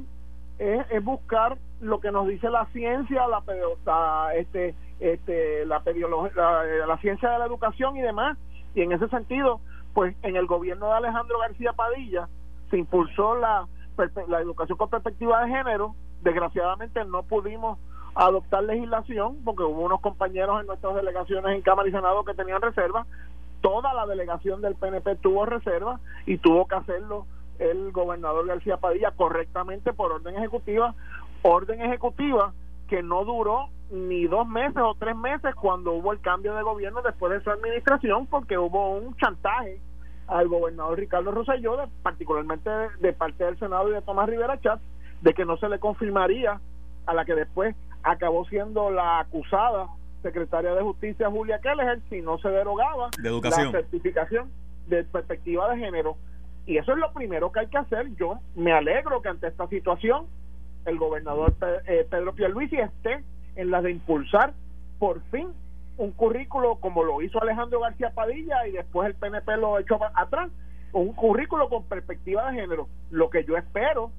[0.58, 3.44] es, es buscar lo que nos dice la ciencia, la,
[3.86, 8.38] la, este, este, la, la, eh, la ciencia de la educación y demás.
[8.76, 9.60] Y en ese sentido,
[9.94, 12.30] pues en el gobierno de Alejandro García Padilla
[12.70, 13.68] se impulsó la,
[14.28, 15.96] la educación con perspectiva de género.
[16.22, 17.78] Desgraciadamente no pudimos
[18.16, 22.62] adoptar legislación porque hubo unos compañeros en nuestras delegaciones en Cámara y Senado que tenían
[22.62, 23.08] reservas
[23.62, 27.26] toda la delegación del PNP tuvo reserva y tuvo que hacerlo
[27.60, 30.96] el gobernador García Padilla correctamente por orden ejecutiva,
[31.44, 32.54] orden ejecutiva
[32.88, 37.02] que no duró ni dos meses o tres meses cuando hubo el cambio de gobierno
[37.02, 39.80] después de su administración porque hubo un chantaje
[40.28, 42.70] al gobernador Ricardo Rosselló, de- particularmente
[43.00, 44.82] de, parte del Senado y de Tomás Rivera Chatz,
[45.22, 46.60] de que no se le confirmaría
[47.06, 49.88] a la que después acabó siendo la acusada
[50.22, 53.68] secretaria de Justicia Julia Kelleher si no se derogaba De educación.
[53.72, 54.52] la certificación
[54.88, 56.18] de perspectiva de género.
[56.66, 58.14] Y eso es lo primero que hay que hacer.
[58.16, 60.28] Yo me alegro que ante esta situación
[60.86, 61.54] el gobernador
[61.88, 63.24] eh, Pedro Pierluisi esté
[63.56, 64.54] en la de impulsar
[65.00, 65.50] por fin
[65.98, 70.50] un currículo como lo hizo Alejandro García Padilla y después el PNP lo echó atrás,
[70.94, 72.88] un currículo con perspectiva de género.
[73.12, 74.12] Lo que yo espero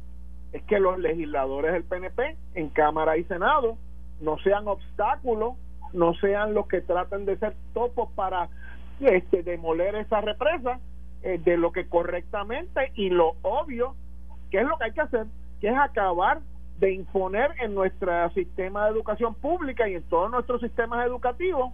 [0.53, 3.77] es que los legisladores del PNP en Cámara y Senado
[4.21, 5.55] no sean obstáculos,
[5.93, 8.49] no sean los que traten de ser topos para
[9.01, 10.81] este, demoler esa represa
[11.23, 13.95] eh, de lo que correctamente y lo obvio
[14.51, 15.27] que es lo que hay que hacer,
[15.61, 16.41] que es acabar
[16.79, 21.73] de imponer en nuestro sistema de educación pública y en todos nuestros sistemas educativos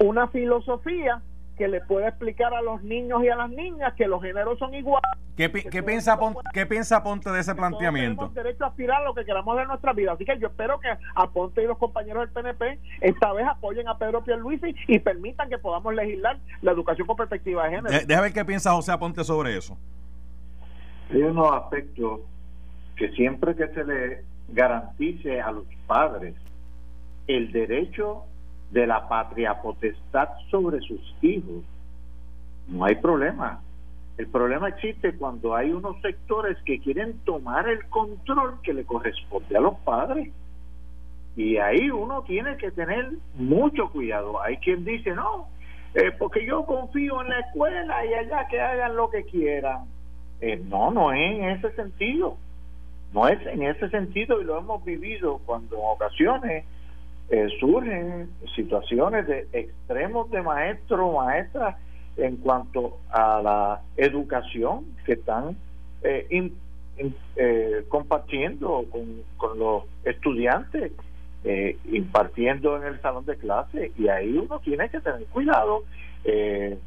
[0.00, 1.22] una filosofía
[1.56, 4.74] que le pueda explicar a los niños y a las niñas que los géneros son
[4.74, 5.08] iguales.
[5.36, 8.28] ¿Qué, pi- qué piensa, Pon- ¿Qué piensa Ponte de ese que todos planteamiento?
[8.28, 10.12] Tenemos derecho a aspirar a lo que queramos de nuestra vida.
[10.12, 13.98] Así que yo espero que Aponte y los compañeros del PNP esta vez apoyen a
[13.98, 17.90] Pedro Pierluisi y permitan que podamos legislar la educación con perspectiva de género.
[17.98, 19.76] De- Deja ver qué piensa José Aponte sobre eso.
[21.12, 22.20] Hay unos aspectos
[22.96, 26.34] que siempre que se le garantice a los padres
[27.26, 28.24] el derecho
[28.74, 31.62] de la patria potestad sobre sus hijos,
[32.66, 33.60] no hay problema.
[34.18, 39.56] El problema existe cuando hay unos sectores que quieren tomar el control que le corresponde
[39.56, 40.32] a los padres.
[41.36, 44.42] Y ahí uno tiene que tener mucho cuidado.
[44.42, 45.48] Hay quien dice, no,
[45.94, 49.84] eh, porque yo confío en la escuela y allá que hagan lo que quieran.
[50.40, 52.36] Eh, no, no es en ese sentido.
[53.12, 56.64] No es en ese sentido y lo hemos vivido cuando en ocasiones
[57.30, 61.76] eh, surgen situaciones de extremos de maestros maestras
[62.16, 65.56] en cuanto a la educación que están
[66.02, 66.52] eh,
[67.36, 70.92] eh, compartiendo con, con los estudiantes,
[71.42, 75.84] eh, impartiendo en el salón de clase y ahí uno tiene que tener cuidado.
[76.24, 76.78] Eh,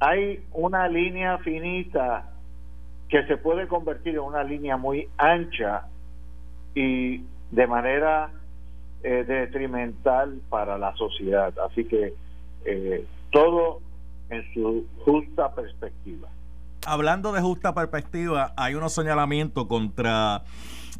[0.00, 2.28] hay una línea finita
[3.08, 5.86] que se puede convertir en una línea muy ancha
[6.74, 8.30] y de manera
[9.02, 11.52] eh, detrimental para la sociedad.
[11.58, 12.14] Así que
[12.64, 13.80] eh, todo
[14.30, 16.28] en su justa perspectiva.
[16.86, 20.42] Hablando de justa perspectiva, hay unos señalamientos contra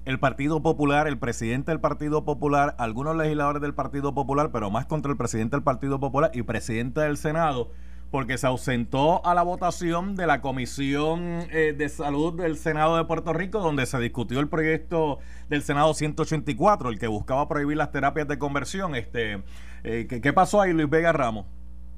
[0.04, 4.86] el Partido Popular, el presidente del Partido Popular, algunos legisladores del Partido Popular, pero más
[4.86, 7.70] contra el presidente del Partido Popular y presidente del Senado,
[8.12, 13.04] porque se ausentó a la votación de la Comisión eh, de Salud del Senado de
[13.06, 17.90] Puerto Rico, donde se discutió el proyecto del Senado 184, el que buscaba prohibir las
[17.90, 18.94] terapias de conversión.
[18.94, 19.42] Este,
[19.82, 21.46] eh, ¿qué, qué pasó ahí, Luis Vega Ramos?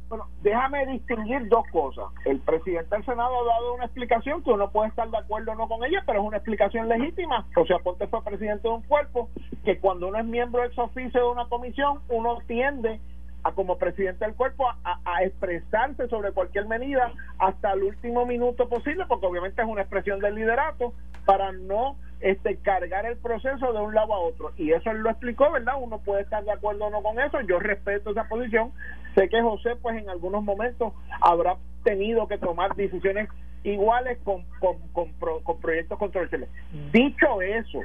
[0.09, 2.05] Bueno, déjame distinguir dos cosas.
[2.25, 5.55] El presidente del Senado ha dado una explicación que uno puede estar de acuerdo o
[5.57, 7.45] no con ella, pero es una explicación legítima.
[7.57, 9.31] O sea, Ponte fue presidente de un cuerpo
[9.65, 13.14] que cuando uno es miembro ex oficio de una comisión, uno tiende a
[13.53, 19.05] como presidente del cuerpo a, a expresarse sobre cualquier medida hasta el último minuto posible,
[19.09, 23.95] porque obviamente es una expresión del liderato para no este cargar el proceso de un
[23.95, 24.53] lado a otro.
[24.57, 25.75] Y eso él lo explicó, ¿verdad?
[25.79, 27.41] Uno puede estar de acuerdo o no con eso.
[27.43, 28.73] Yo respeto esa posición.
[29.15, 33.29] Sé que José, pues en algunos momentos habrá tenido que tomar decisiones
[33.63, 36.49] iguales con, con, con, proyectos controversiales.
[36.93, 37.81] Dicho eso,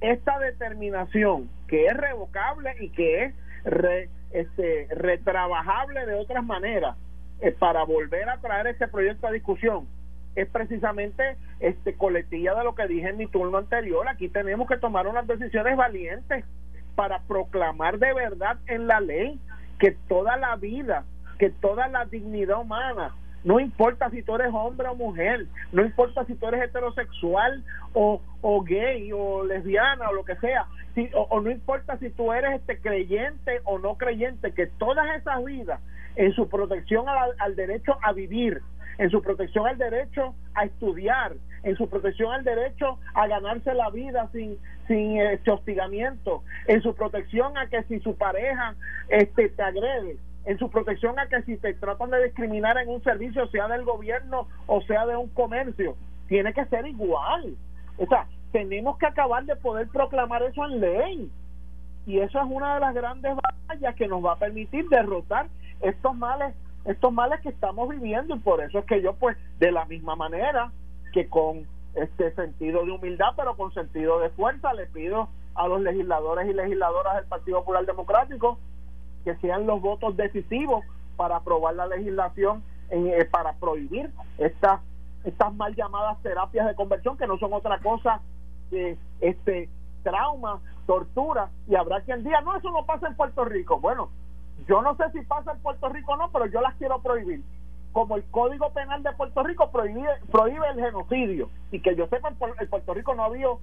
[0.00, 3.34] esta determinación que es revocable y que es
[4.40, 6.96] este, retrabajable de otras maneras
[7.40, 9.86] eh, para volver a traer este proyecto a discusión
[10.36, 14.06] es precisamente este coletilla de lo que dije en mi turno anterior.
[14.06, 16.44] Aquí tenemos que tomar unas decisiones valientes
[16.94, 19.40] para proclamar de verdad en la ley
[19.78, 21.04] que toda la vida,
[21.38, 23.14] que toda la dignidad humana,
[23.46, 28.20] no importa si tú eres hombre o mujer, no importa si tú eres heterosexual o,
[28.40, 30.66] o gay o lesbiana o lo que sea,
[31.14, 35.80] o, no importa si tú eres este creyente o no creyente, que todas esas vidas
[36.16, 38.62] en su protección al derecho a vivir,
[38.98, 43.90] en su protección al derecho a estudiar, en su protección al derecho a ganarse la
[43.90, 48.74] vida sin sin este hostigamiento, en su protección a que si su pareja
[49.08, 53.02] este te agrede, en su protección a que si te tratan de discriminar en un
[53.02, 55.96] servicio, sea del gobierno o sea de un comercio,
[56.28, 57.56] tiene que ser igual.
[57.98, 61.30] O sea, tenemos que acabar de poder proclamar eso en ley.
[62.06, 65.48] Y eso es una de las grandes batallas que nos va a permitir derrotar
[65.82, 66.54] estos males
[66.84, 70.14] estos males que estamos viviendo y por eso es que yo pues de la misma
[70.14, 70.70] manera
[71.12, 75.80] que con este sentido de humildad pero con sentido de fuerza le pido a los
[75.80, 78.60] legisladores y legisladoras del Partido Popular Democrático
[79.26, 80.84] que sean los votos decisivos
[81.16, 84.80] para aprobar la legislación eh, para prohibir estas
[85.24, 88.20] estas mal llamadas terapias de conversión que no son otra cosa
[88.70, 89.68] que este
[90.04, 94.10] trauma, tortura y habrá quien diga no eso no pasa en Puerto Rico bueno
[94.68, 97.42] yo no sé si pasa en Puerto Rico o no, pero yo las quiero prohibir.
[97.92, 102.28] Como el Código Penal de Puerto Rico prohíbe, prohíbe el genocidio, y que yo sepa,
[102.28, 103.60] en Puerto Rico no ha habido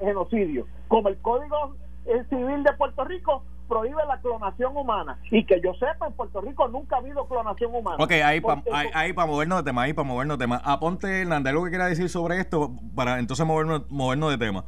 [0.00, 0.66] genocidio.
[0.88, 1.74] Como el Código
[2.06, 5.18] eh, Civil de Puerto Rico prohíbe la clonación humana.
[5.30, 8.02] Y que yo sepa, en Puerto Rico nunca ha habido clonación humana.
[8.02, 10.60] Ok, ahí para ahí, movernos de tema, ahí para movernos de tema.
[10.64, 14.64] Aponte, Hernández, algo que quiera decir sobre esto para entonces movernos, movernos de tema.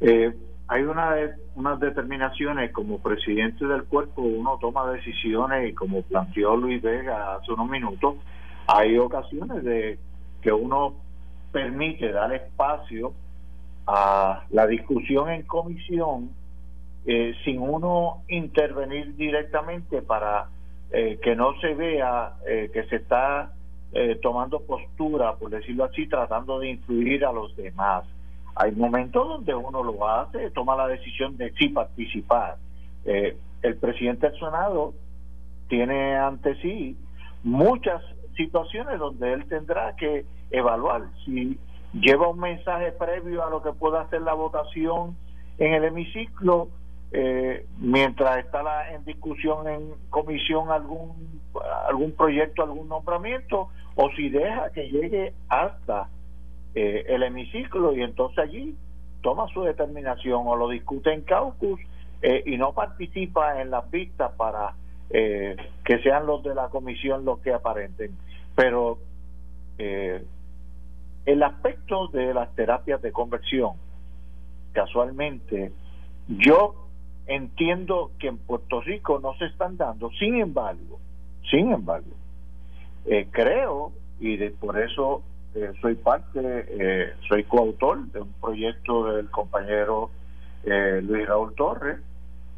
[0.00, 0.34] Eh,
[0.68, 1.14] hay una,
[1.54, 7.52] unas determinaciones como presidente del cuerpo, uno toma decisiones y como planteó Luis Vega hace
[7.52, 8.16] unos minutos,
[8.66, 9.98] hay ocasiones de
[10.40, 10.94] que uno
[11.52, 13.12] permite dar espacio
[13.86, 16.30] a la discusión en comisión
[17.06, 20.48] eh, sin uno intervenir directamente para
[20.90, 23.52] eh, que no se vea eh, que se está
[24.22, 28.04] tomando postura, por decirlo así, tratando de influir a los demás.
[28.54, 32.56] Hay momentos donde uno lo hace, toma la decisión de sí participar.
[33.04, 34.94] Eh, el presidente del Senado
[35.68, 36.96] tiene ante sí
[37.42, 38.02] muchas
[38.36, 41.58] situaciones donde él tendrá que evaluar si
[41.92, 45.16] lleva un mensaje previo a lo que pueda hacer la votación
[45.58, 46.68] en el hemiciclo
[47.12, 51.42] eh, mientras está la, en discusión en comisión algún
[51.86, 56.08] algún proyecto algún nombramiento o si deja que llegue hasta
[56.74, 58.74] eh, el hemiciclo y entonces allí
[59.20, 61.78] toma su determinación o lo discute en caucus
[62.22, 64.74] eh, y no participa en las vistas para
[65.10, 68.16] eh, que sean los de la comisión los que aparenten.
[68.56, 68.98] Pero
[69.78, 73.72] el aspecto de las terapias de conversión,
[74.72, 75.72] casualmente,
[76.28, 76.81] yo
[77.26, 80.98] entiendo que en Puerto Rico no se están dando, sin embargo,
[81.50, 82.10] sin embargo,
[83.32, 85.22] creo, y de, por eso
[85.54, 90.10] eh, soy parte, eh, soy coautor de un proyecto del compañero
[90.64, 91.98] eh, Luis Raúl Torres,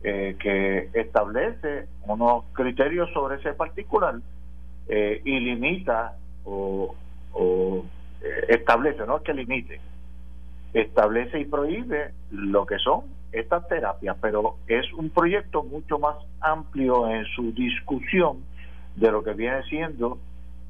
[0.03, 4.16] que establece unos criterios sobre ese particular
[4.87, 6.94] y limita o,
[8.46, 9.81] establece, no es que limite,
[10.74, 17.09] establece y prohíbe lo que son estas terapias, pero es un proyecto mucho más amplio
[17.09, 18.44] en su discusión
[18.94, 20.18] de lo que viene siendo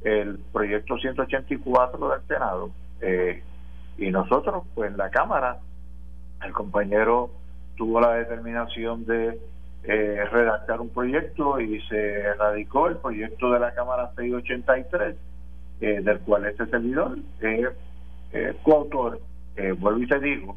[0.02, 3.42] el proyecto 184 del Senado eh,
[3.98, 5.58] y nosotros, pues en la Cámara,
[6.42, 7.30] el compañero
[7.76, 9.38] tuvo la determinación de
[9.84, 15.16] eh, redactar un proyecto y se radicó el proyecto de la Cámara 683,
[15.80, 17.68] eh, del cual este servidor es
[18.62, 19.20] coautor.
[19.78, 20.56] vuelvo y te digo,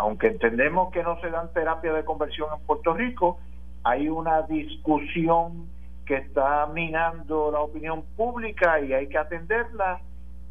[0.00, 3.38] aunque entendemos que no se dan terapia de conversión en Puerto Rico,
[3.84, 5.66] hay una discusión
[6.06, 10.00] que está minando la opinión pública y hay que atenderla,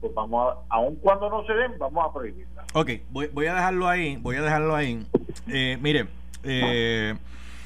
[0.02, 2.64] pues vamos a, aun cuando no se den, vamos a prohibirla.
[2.74, 5.04] Ok, voy, voy a dejarlo ahí, voy a dejarlo ahí.
[5.48, 6.08] Eh, mire,
[6.44, 7.16] eh,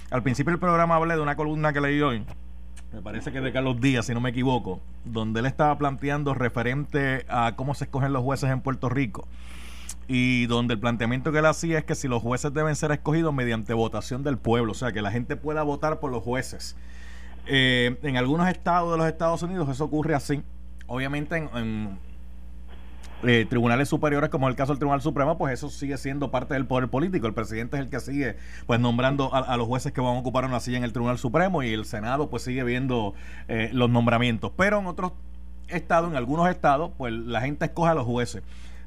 [0.09, 2.25] al principio del programa hablé de una columna que leí hoy,
[2.93, 7.25] me parece que de Carlos Díaz, si no me equivoco, donde él estaba planteando referente
[7.27, 9.27] a cómo se escogen los jueces en Puerto Rico
[10.08, 13.34] y donde el planteamiento que él hacía es que si los jueces deben ser escogidos
[13.34, 16.76] mediante votación del pueblo, o sea, que la gente pueda votar por los jueces.
[17.45, 20.43] Eh, en algunos estados de los Estados Unidos eso ocurre así.
[20.88, 21.97] Obviamente en,
[23.26, 26.66] eh, tribunales superiores, como el caso del Tribunal Supremo, pues eso sigue siendo parte del
[26.66, 27.26] poder político.
[27.26, 28.36] El presidente es el que sigue
[28.66, 31.64] pues nombrando a, los jueces que van a ocupar una silla en el Tribunal Supremo
[31.64, 33.14] y el Senado pues sigue viendo
[33.47, 34.51] eh, los nombramientos.
[34.58, 35.14] Pero en otros
[35.70, 38.43] estados, en algunos estados, pues la gente escoge a los jueces.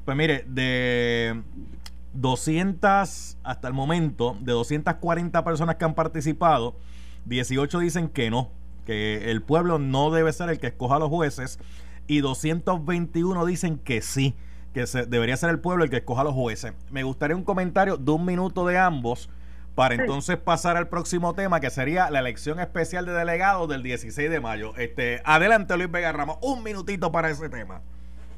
[0.07, 1.43] Pues mire, de
[2.13, 6.77] 200 hasta el momento, de 240 personas que han participado,
[7.25, 8.49] 18 dicen que no,
[8.85, 11.59] que el pueblo no debe ser el que escoja a los jueces
[12.07, 14.33] y 221 dicen que sí,
[14.73, 16.71] que se, debería ser el pueblo el que escoja a los jueces.
[16.89, 19.29] Me gustaría un comentario de un minuto de ambos
[19.75, 24.29] para entonces pasar al próximo tema que sería la elección especial de delegados del 16
[24.29, 24.73] de mayo.
[24.77, 27.81] Este, adelante Luis Vega Ramos, un minutito para ese tema.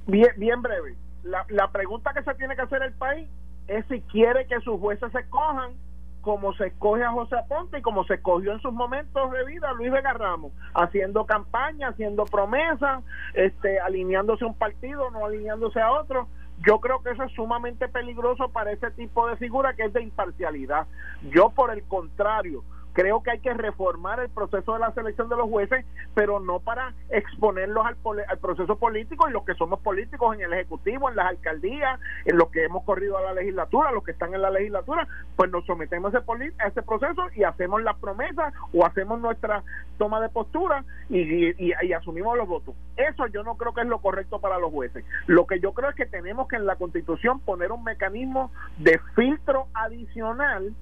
[0.07, 0.95] Bien, bien breve.
[1.23, 3.29] La, la pregunta que se tiene que hacer el país
[3.67, 5.73] es si quiere que sus jueces se cojan
[6.21, 9.71] como se escoge a José Aponte y como se escogió en sus momentos de vida
[9.73, 13.03] Luis Vega Ramos, haciendo campaña, haciendo promesas,
[13.33, 16.27] este, alineándose a un partido, no alineándose a otro.
[16.65, 20.03] Yo creo que eso es sumamente peligroso para ese tipo de figura que es de
[20.03, 20.87] imparcialidad.
[21.23, 22.63] Yo, por el contrario,
[22.99, 25.85] Creo que hay que reformar el proceso de la selección de los jueces,
[26.15, 27.95] pero no para exponerlos al,
[28.39, 32.49] proceso político en los que somos políticos en el Ejecutivo, en las alcaldías, en los
[32.49, 36.13] que hemos corrido a la legislatura, los que están en la legislatura, pues nos sometemos
[36.13, 39.63] a ese, a ese proceso y hacemos las promesas o hacemos nuestra
[39.97, 42.75] toma de postura y, y asumimos los votos.
[42.97, 45.05] Eso yo no creo que es lo correcto para los jueces.
[45.25, 48.99] Lo que yo creo es que tenemos que en la Constitución poner un mecanismo de
[49.15, 50.75] filtro adicional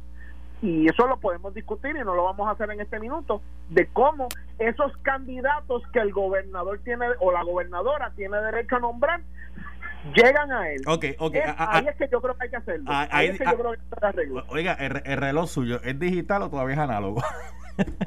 [0.62, 3.88] y eso lo podemos discutir y no lo vamos a hacer en este minuto, de
[3.88, 4.28] cómo
[4.60, 9.22] esos candidatos que el gobernador tiene o la gobernadora tiene derecho a nombrar
[10.16, 10.82] llegan a él.
[10.88, 11.36] Ok, ok.
[11.58, 12.86] ahí es que yo creo que hay que hacerlo.
[12.88, 14.45] ahí, es que yo creo que hay que arreglo.
[14.49, 17.22] Oiga, el, reloj suyo, ¿es digital o todavía es análogo?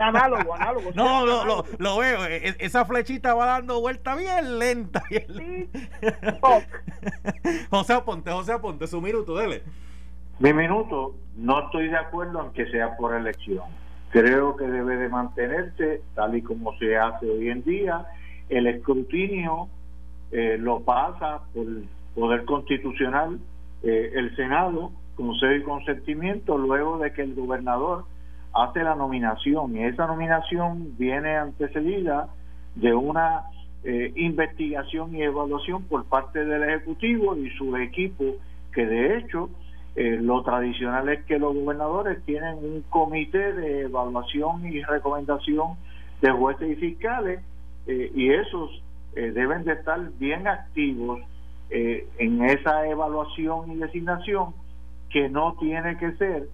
[0.00, 0.90] Análogo, análogo.
[0.94, 2.24] No, Lo, lo, veo.
[2.26, 5.02] E, e, esa flechita va dando vuelta bien lenta.
[5.08, 5.70] Bien
[7.70, 9.62] José Aponte, José Aponte, su minuto, dele.
[10.40, 13.64] Mi minuto, no estoy de acuerdo en que sea por elección.
[14.08, 18.06] Creo que debe de mantenerse tal y como se hace hoy en día.
[18.48, 19.68] El escrutinio
[20.32, 23.38] eh, lo pasa por el Poder Constitucional,
[23.82, 28.06] eh, el Senado, con sede y consentimiento, luego de que el gobernador
[28.54, 29.76] hace la nominación.
[29.76, 32.30] Y esa nominación viene antecedida
[32.76, 33.42] de una
[33.84, 38.36] eh, investigación y evaluación por parte del Ejecutivo y su equipo,
[38.72, 39.50] que de hecho
[39.96, 45.76] eh, lo tradicional es que los gobernadores tienen un comité de evaluación y recomendación
[46.20, 47.40] de jueces y fiscales
[47.86, 48.82] eh, y esos
[49.16, 51.20] eh, deben de estar bien activos
[51.72, 54.52] en esa evaluación y designación
[55.08, 56.48] que no tiene que ser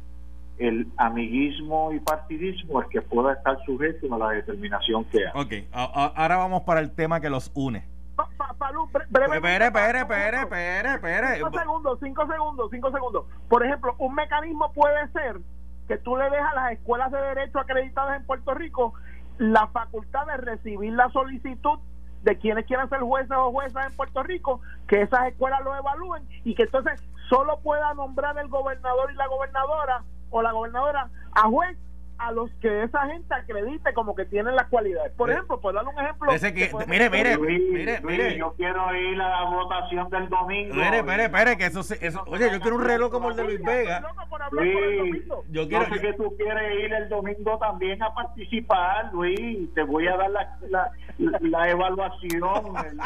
[0.59, 5.41] el amiguismo y partidismo el que pueda estar sujeto a la determinación que haga.
[5.41, 7.96] Ok, ahora vamos para el tema que los une
[8.57, 9.67] Espere, espere,
[10.01, 11.37] espere, espere, espere.
[11.37, 13.27] Cinco segundos, cinco segundos, cinco segundos.
[13.49, 15.39] Por ejemplo, un mecanismo puede ser
[15.89, 18.95] que tú le dejas a las escuelas de derecho acreditadas en Puerto Rico
[19.39, 21.79] la facultad de recibir la solicitud
[22.23, 26.27] de quienes quieran ser jueces o juezas en Puerto Rico, que esas escuelas lo evalúen
[26.45, 31.43] y que entonces solo pueda nombrar el gobernador y la gobernadora o la gobernadora a
[31.43, 31.77] juez
[32.19, 35.13] a los que esa gente acredite como que tienen las cualidades.
[35.13, 36.33] Por eh, ejemplo, por darle un ejemplo.
[36.87, 38.39] mire, mire, mire, mire.
[38.39, 40.75] Yo quiero ir a la votación del domingo.
[40.75, 43.63] Mire, espere, espere, que eso, eso oye, yo quiero un reloj como el de Luis
[43.63, 44.03] Vega.
[44.51, 49.73] Luis, yo quiero que tú quieres ir el domingo también a participar, Luis.
[49.75, 50.91] Te voy a dar la, la,
[51.41, 52.41] la evaluación.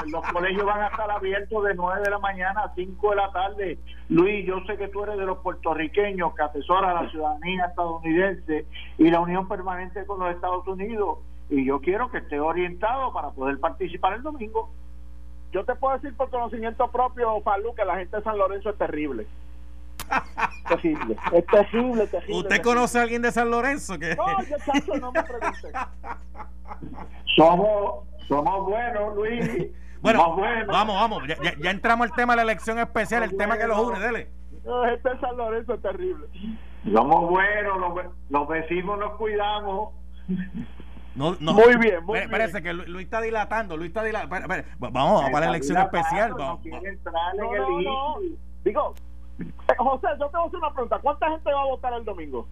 [0.06, 3.32] Los colegios van a estar abiertos de 9 de la mañana a 5 de la
[3.32, 3.78] tarde.
[4.11, 8.66] Luis, yo sé que tú eres de los puertorriqueños que atesora la ciudadanía estadounidense
[8.98, 11.18] y la unión permanente con los Estados Unidos.
[11.48, 14.68] Y yo quiero que esté orientado para poder participar el domingo.
[15.52, 18.78] Yo te puedo decir por conocimiento propio, Falú, que la gente de San Lorenzo es
[18.78, 19.28] terrible.
[20.68, 22.36] terrible, es terrible, terrible.
[22.36, 23.96] ¿Usted conoce a alguien de San Lorenzo?
[23.96, 24.16] Que...
[24.16, 25.72] No, yo chacho, no me pregunte.
[27.36, 29.70] somos, somos buenos, Luis.
[30.03, 30.36] Bueno,
[30.68, 31.22] vamos, vamos.
[31.26, 34.30] Ya, ya, entramos al tema de la elección especial, el tema que los une, dele.
[34.64, 36.26] No, este San Lorenzo es terrible.
[36.92, 39.90] Somos buenos, los, los vecinos nos cuidamos.
[41.14, 41.53] No, no.
[41.53, 42.30] Muy bien, muy bien.
[42.30, 44.48] Parece que Luis está dilatando, Luis está dilatando.
[44.78, 46.34] Vamos, a para la elección especial.
[46.34, 46.61] Vamos.
[46.64, 46.80] No,
[47.34, 48.16] no, no,
[48.64, 48.94] Digo,
[49.78, 50.98] José, yo te voy a hacer una pregunta.
[51.01, 52.46] ¿Cuánta gente va a votar el domingo?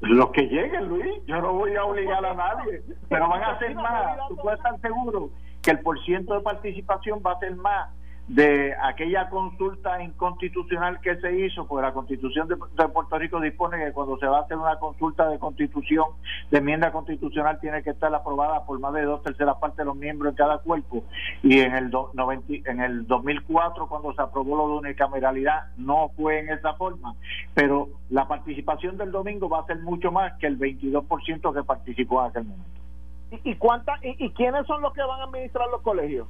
[0.00, 1.24] Los que lleguen, Luis.
[1.26, 2.82] Yo no voy a obligar a nadie.
[3.08, 4.28] Pero van a ser más.
[4.28, 5.30] Tú puedes estar seguro
[5.62, 7.90] que el porciento de participación va a ser más
[8.28, 13.92] de aquella consulta inconstitucional que se hizo, porque la constitución de, Puerto Rico dispone que
[13.92, 16.06] cuando se va a hacer una consulta de constitución,
[16.50, 19.96] de enmienda constitucional, tiene que estar aprobada por más de dos terceras partes de los
[19.96, 21.04] miembros en cada cuerpo.
[21.42, 21.90] Y en el,
[22.64, 27.14] en el 2004, cuando se aprobó lo de unicameralidad, no fue en esa forma.
[27.54, 32.22] Pero la participación del domingo va a ser mucho más que el 22% que participó
[32.22, 32.81] en aquel momento.
[33.32, 36.28] ¿Y, y, cuánta, y quiénes son los que van a administrar los colegios?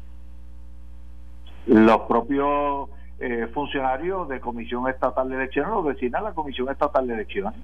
[1.67, 2.91] los propios
[3.21, 7.55] eh, funcionarios de Comisión Estatal de Elecciones los designa la Comisión Estatal de Elecciones.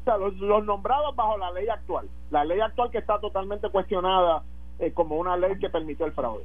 [0.00, 4.42] O sea, los, nombrados bajo la ley actual, la ley actual que está totalmente cuestionada
[4.78, 6.44] eh, como una ley que permitió el fraude.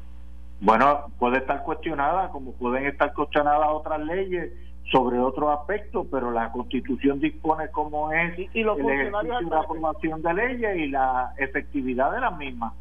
[0.60, 4.51] Bueno, puede estar cuestionada como pueden estar cuestionadas otras leyes
[4.92, 10.34] sobre otros aspectos, pero la Constitución dispone cómo es y, los funcionarios la aprobación de
[10.34, 12.74] leyes y la efectividad de las mismas.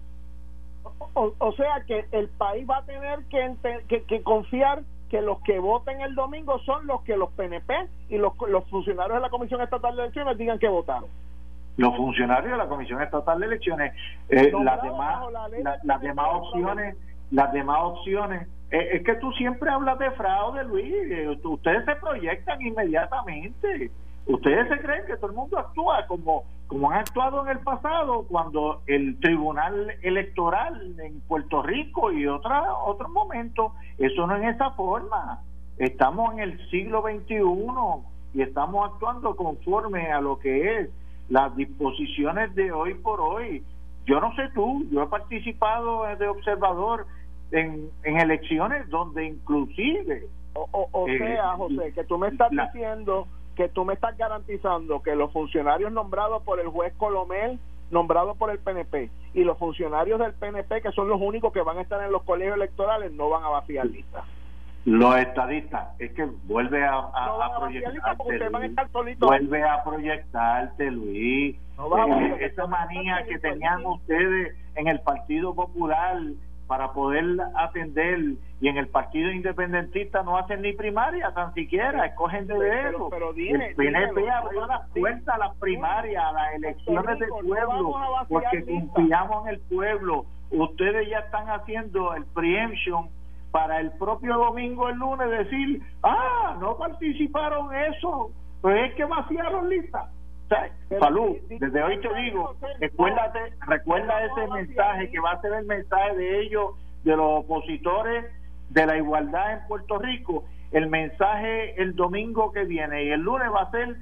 [1.14, 6.00] O, sea que el país va a tener que, que, confiar que los que voten
[6.00, 7.74] el domingo son los que los PNP
[8.08, 11.08] y los, los funcionarios de la Comisión Estatal de Elecciones digan que votaron.
[11.76, 13.94] Los funcionarios de la Comisión Estatal de Elecciones,
[14.28, 15.24] eh, las demás,
[15.82, 16.96] las demás opciones,
[17.30, 22.60] las demás opciones, es que tú siempre hablas de fraude, Luis, eh, ustedes se proyectan
[22.60, 23.90] inmediatamente.
[24.26, 28.26] Ustedes se creen que todo el mundo actúa como, como han actuado en el pasado
[28.26, 34.70] cuando el Tribunal Electoral en Puerto Rico y otra, otros momentos, eso no es esa
[34.72, 35.42] forma.
[35.78, 37.38] Estamos en el siglo XXI
[38.34, 40.90] y estamos actuando conforme a lo que es
[41.28, 43.62] las disposiciones de hoy por hoy.
[44.06, 47.06] Yo no sé tú, yo he participado de observador
[47.50, 50.26] en, en elecciones donde inclusive...
[50.54, 55.16] O, eh, sea, José, que tú me estás diciendo que tú me estás garantizando que
[55.16, 57.58] los funcionarios nombrados por el juez Colomel,
[57.90, 61.78] nombrados por el PNP, y los funcionarios del PNP, que son los únicos que van
[61.78, 64.24] a estar en los colegios electorales, no van a vaciar listas.
[64.84, 67.98] Los estadistas, es que vuelve a, a, proyectarte.
[69.18, 71.56] Vuelve a proyectarte, Luis.
[71.56, 76.18] Eh, esa manía que tenían ustedes en el Partido Popular
[76.66, 78.18] para poder atender
[78.60, 83.08] y en el partido independentista no hacen ni primaria tan siquiera escogen de dedo.
[83.10, 87.94] pero, el PNP abrió las puertas a las primarias a las elecciones del pueblo
[88.28, 90.26] porque confiamos en el pueblo.
[90.50, 93.08] Ustedes ya están haciendo el preemption
[93.50, 99.70] para el propio domingo el lunes decir ah no participaron eso pues es que vaciaron
[99.70, 100.10] listas
[101.00, 106.16] Salud, desde hoy te digo, recuérdate, recuerda ese mensaje que va a ser el mensaje
[106.16, 108.26] de ellos, de los opositores
[108.70, 113.48] de la igualdad en Puerto Rico, el mensaje el domingo que viene y el lunes
[113.52, 113.96] va a ser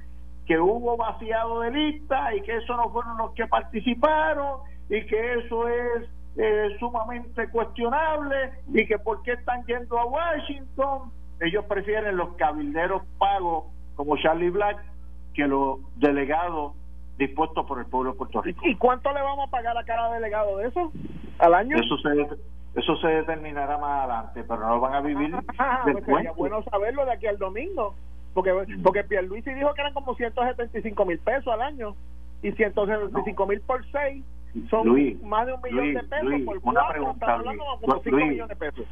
[0.46, 5.34] que hubo vaciado de lista y que eso no fueron los que participaron y que
[5.34, 12.16] eso es eh, sumamente cuestionable y que por qué están yendo a Washington, ellos prefieren
[12.16, 14.78] los cabilderos pagos como Charlie Black
[15.34, 16.72] que los delegados
[17.18, 18.62] dispuestos por el pueblo de Puerto Rico.
[18.66, 20.92] ¿Y cuánto le vamos a pagar a cada delegado de eso
[21.38, 21.76] al año?
[21.76, 26.32] Eso se, eso se determinará más adelante, pero no van a vivir ah, pues sería
[26.32, 27.94] bueno saberlo de aquí al domingo,
[28.32, 31.94] porque porque Pierluisi dijo que eran como 175 mil pesos al año
[32.42, 34.24] y 175 mil por 6
[34.70, 34.86] son
[35.28, 38.86] más de un millón de pesos por una pregunta, Luis, millones de pesos.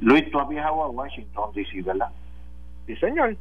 [0.00, 2.10] Luis, tú has viajado a Washington DC, ¿verdad?
[2.86, 3.36] Sí, señor.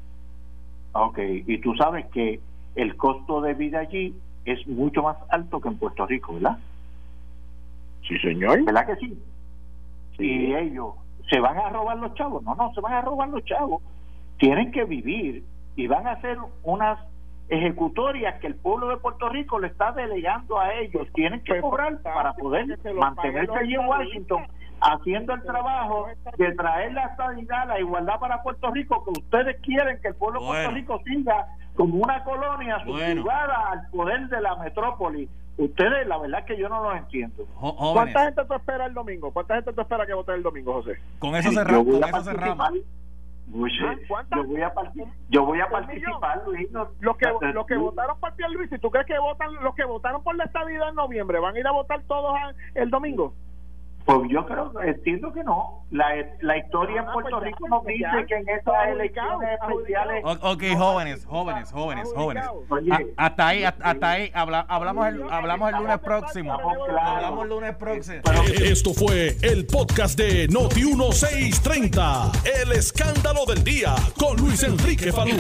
[0.97, 2.39] Ok, y tú sabes que
[2.75, 4.15] el costo de vida allí
[4.45, 6.57] es mucho más alto que en Puerto Rico, ¿verdad?
[8.07, 8.63] Sí, señor.
[8.63, 9.19] ¿Verdad que sí?
[10.19, 10.93] Y ellos
[11.29, 12.43] se van a robar los chavos.
[12.43, 13.83] No, no, se van a robar los chavos.
[14.37, 15.43] Tienen que vivir
[15.75, 16.97] y van a hacer unas
[17.49, 21.09] ejecutorias que el pueblo de Puerto Rico le está delegando a ellos.
[21.13, 24.43] Tienen que pues, cobrar para poder mantenerse allí en Washington
[24.81, 26.07] haciendo el trabajo
[26.37, 30.41] de traer la estabilidad, la igualdad para Puerto Rico, que ustedes quieren que el pueblo
[30.41, 35.29] de Puerto Rico siga como una colonia subjugada al poder de la metrópoli.
[35.57, 37.45] Ustedes, la verdad que yo no lo entiendo.
[37.93, 39.31] ¿Cuánta gente tú espera el domingo?
[39.31, 40.99] ¿Cuánta gente tú espera que vote el domingo, José?
[41.19, 41.85] Con eso cerramos.
[41.85, 42.69] Con eso cerramos.
[42.69, 42.71] Ah,
[43.47, 44.73] yo voy a,
[45.29, 46.67] yo voy a participar, Luis.
[46.71, 50.23] los que, los que votaron por Luis, si tú crees que votan, los que votaron
[50.23, 52.35] por la estabilidad en noviembre, ¿van a ir a votar todos
[52.73, 53.33] el domingo?
[54.05, 55.83] Pues yo creo, entiendo que no.
[55.89, 56.05] La,
[56.41, 60.23] la historia en ah, Puerto pues Rico nos dice que en esas elecciones especiales.
[60.23, 62.45] Ok, jóvenes, jóvenes, jóvenes, jóvenes.
[63.17, 66.53] hasta ahí, hasta, ahí, hablamos, el, hablamos el lunes próximo.
[66.53, 68.21] Hablamos el lunes próximo.
[68.61, 72.61] Esto fue el podcast de Noti1630.
[72.61, 75.35] El escándalo del día con Luis Enrique Falú.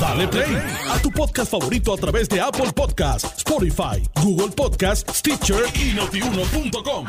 [0.00, 0.56] Dale play
[0.90, 7.06] a tu podcast favorito a través de Apple Podcasts, Spotify, Google Podcasts, Stitcher y Notiuno.com.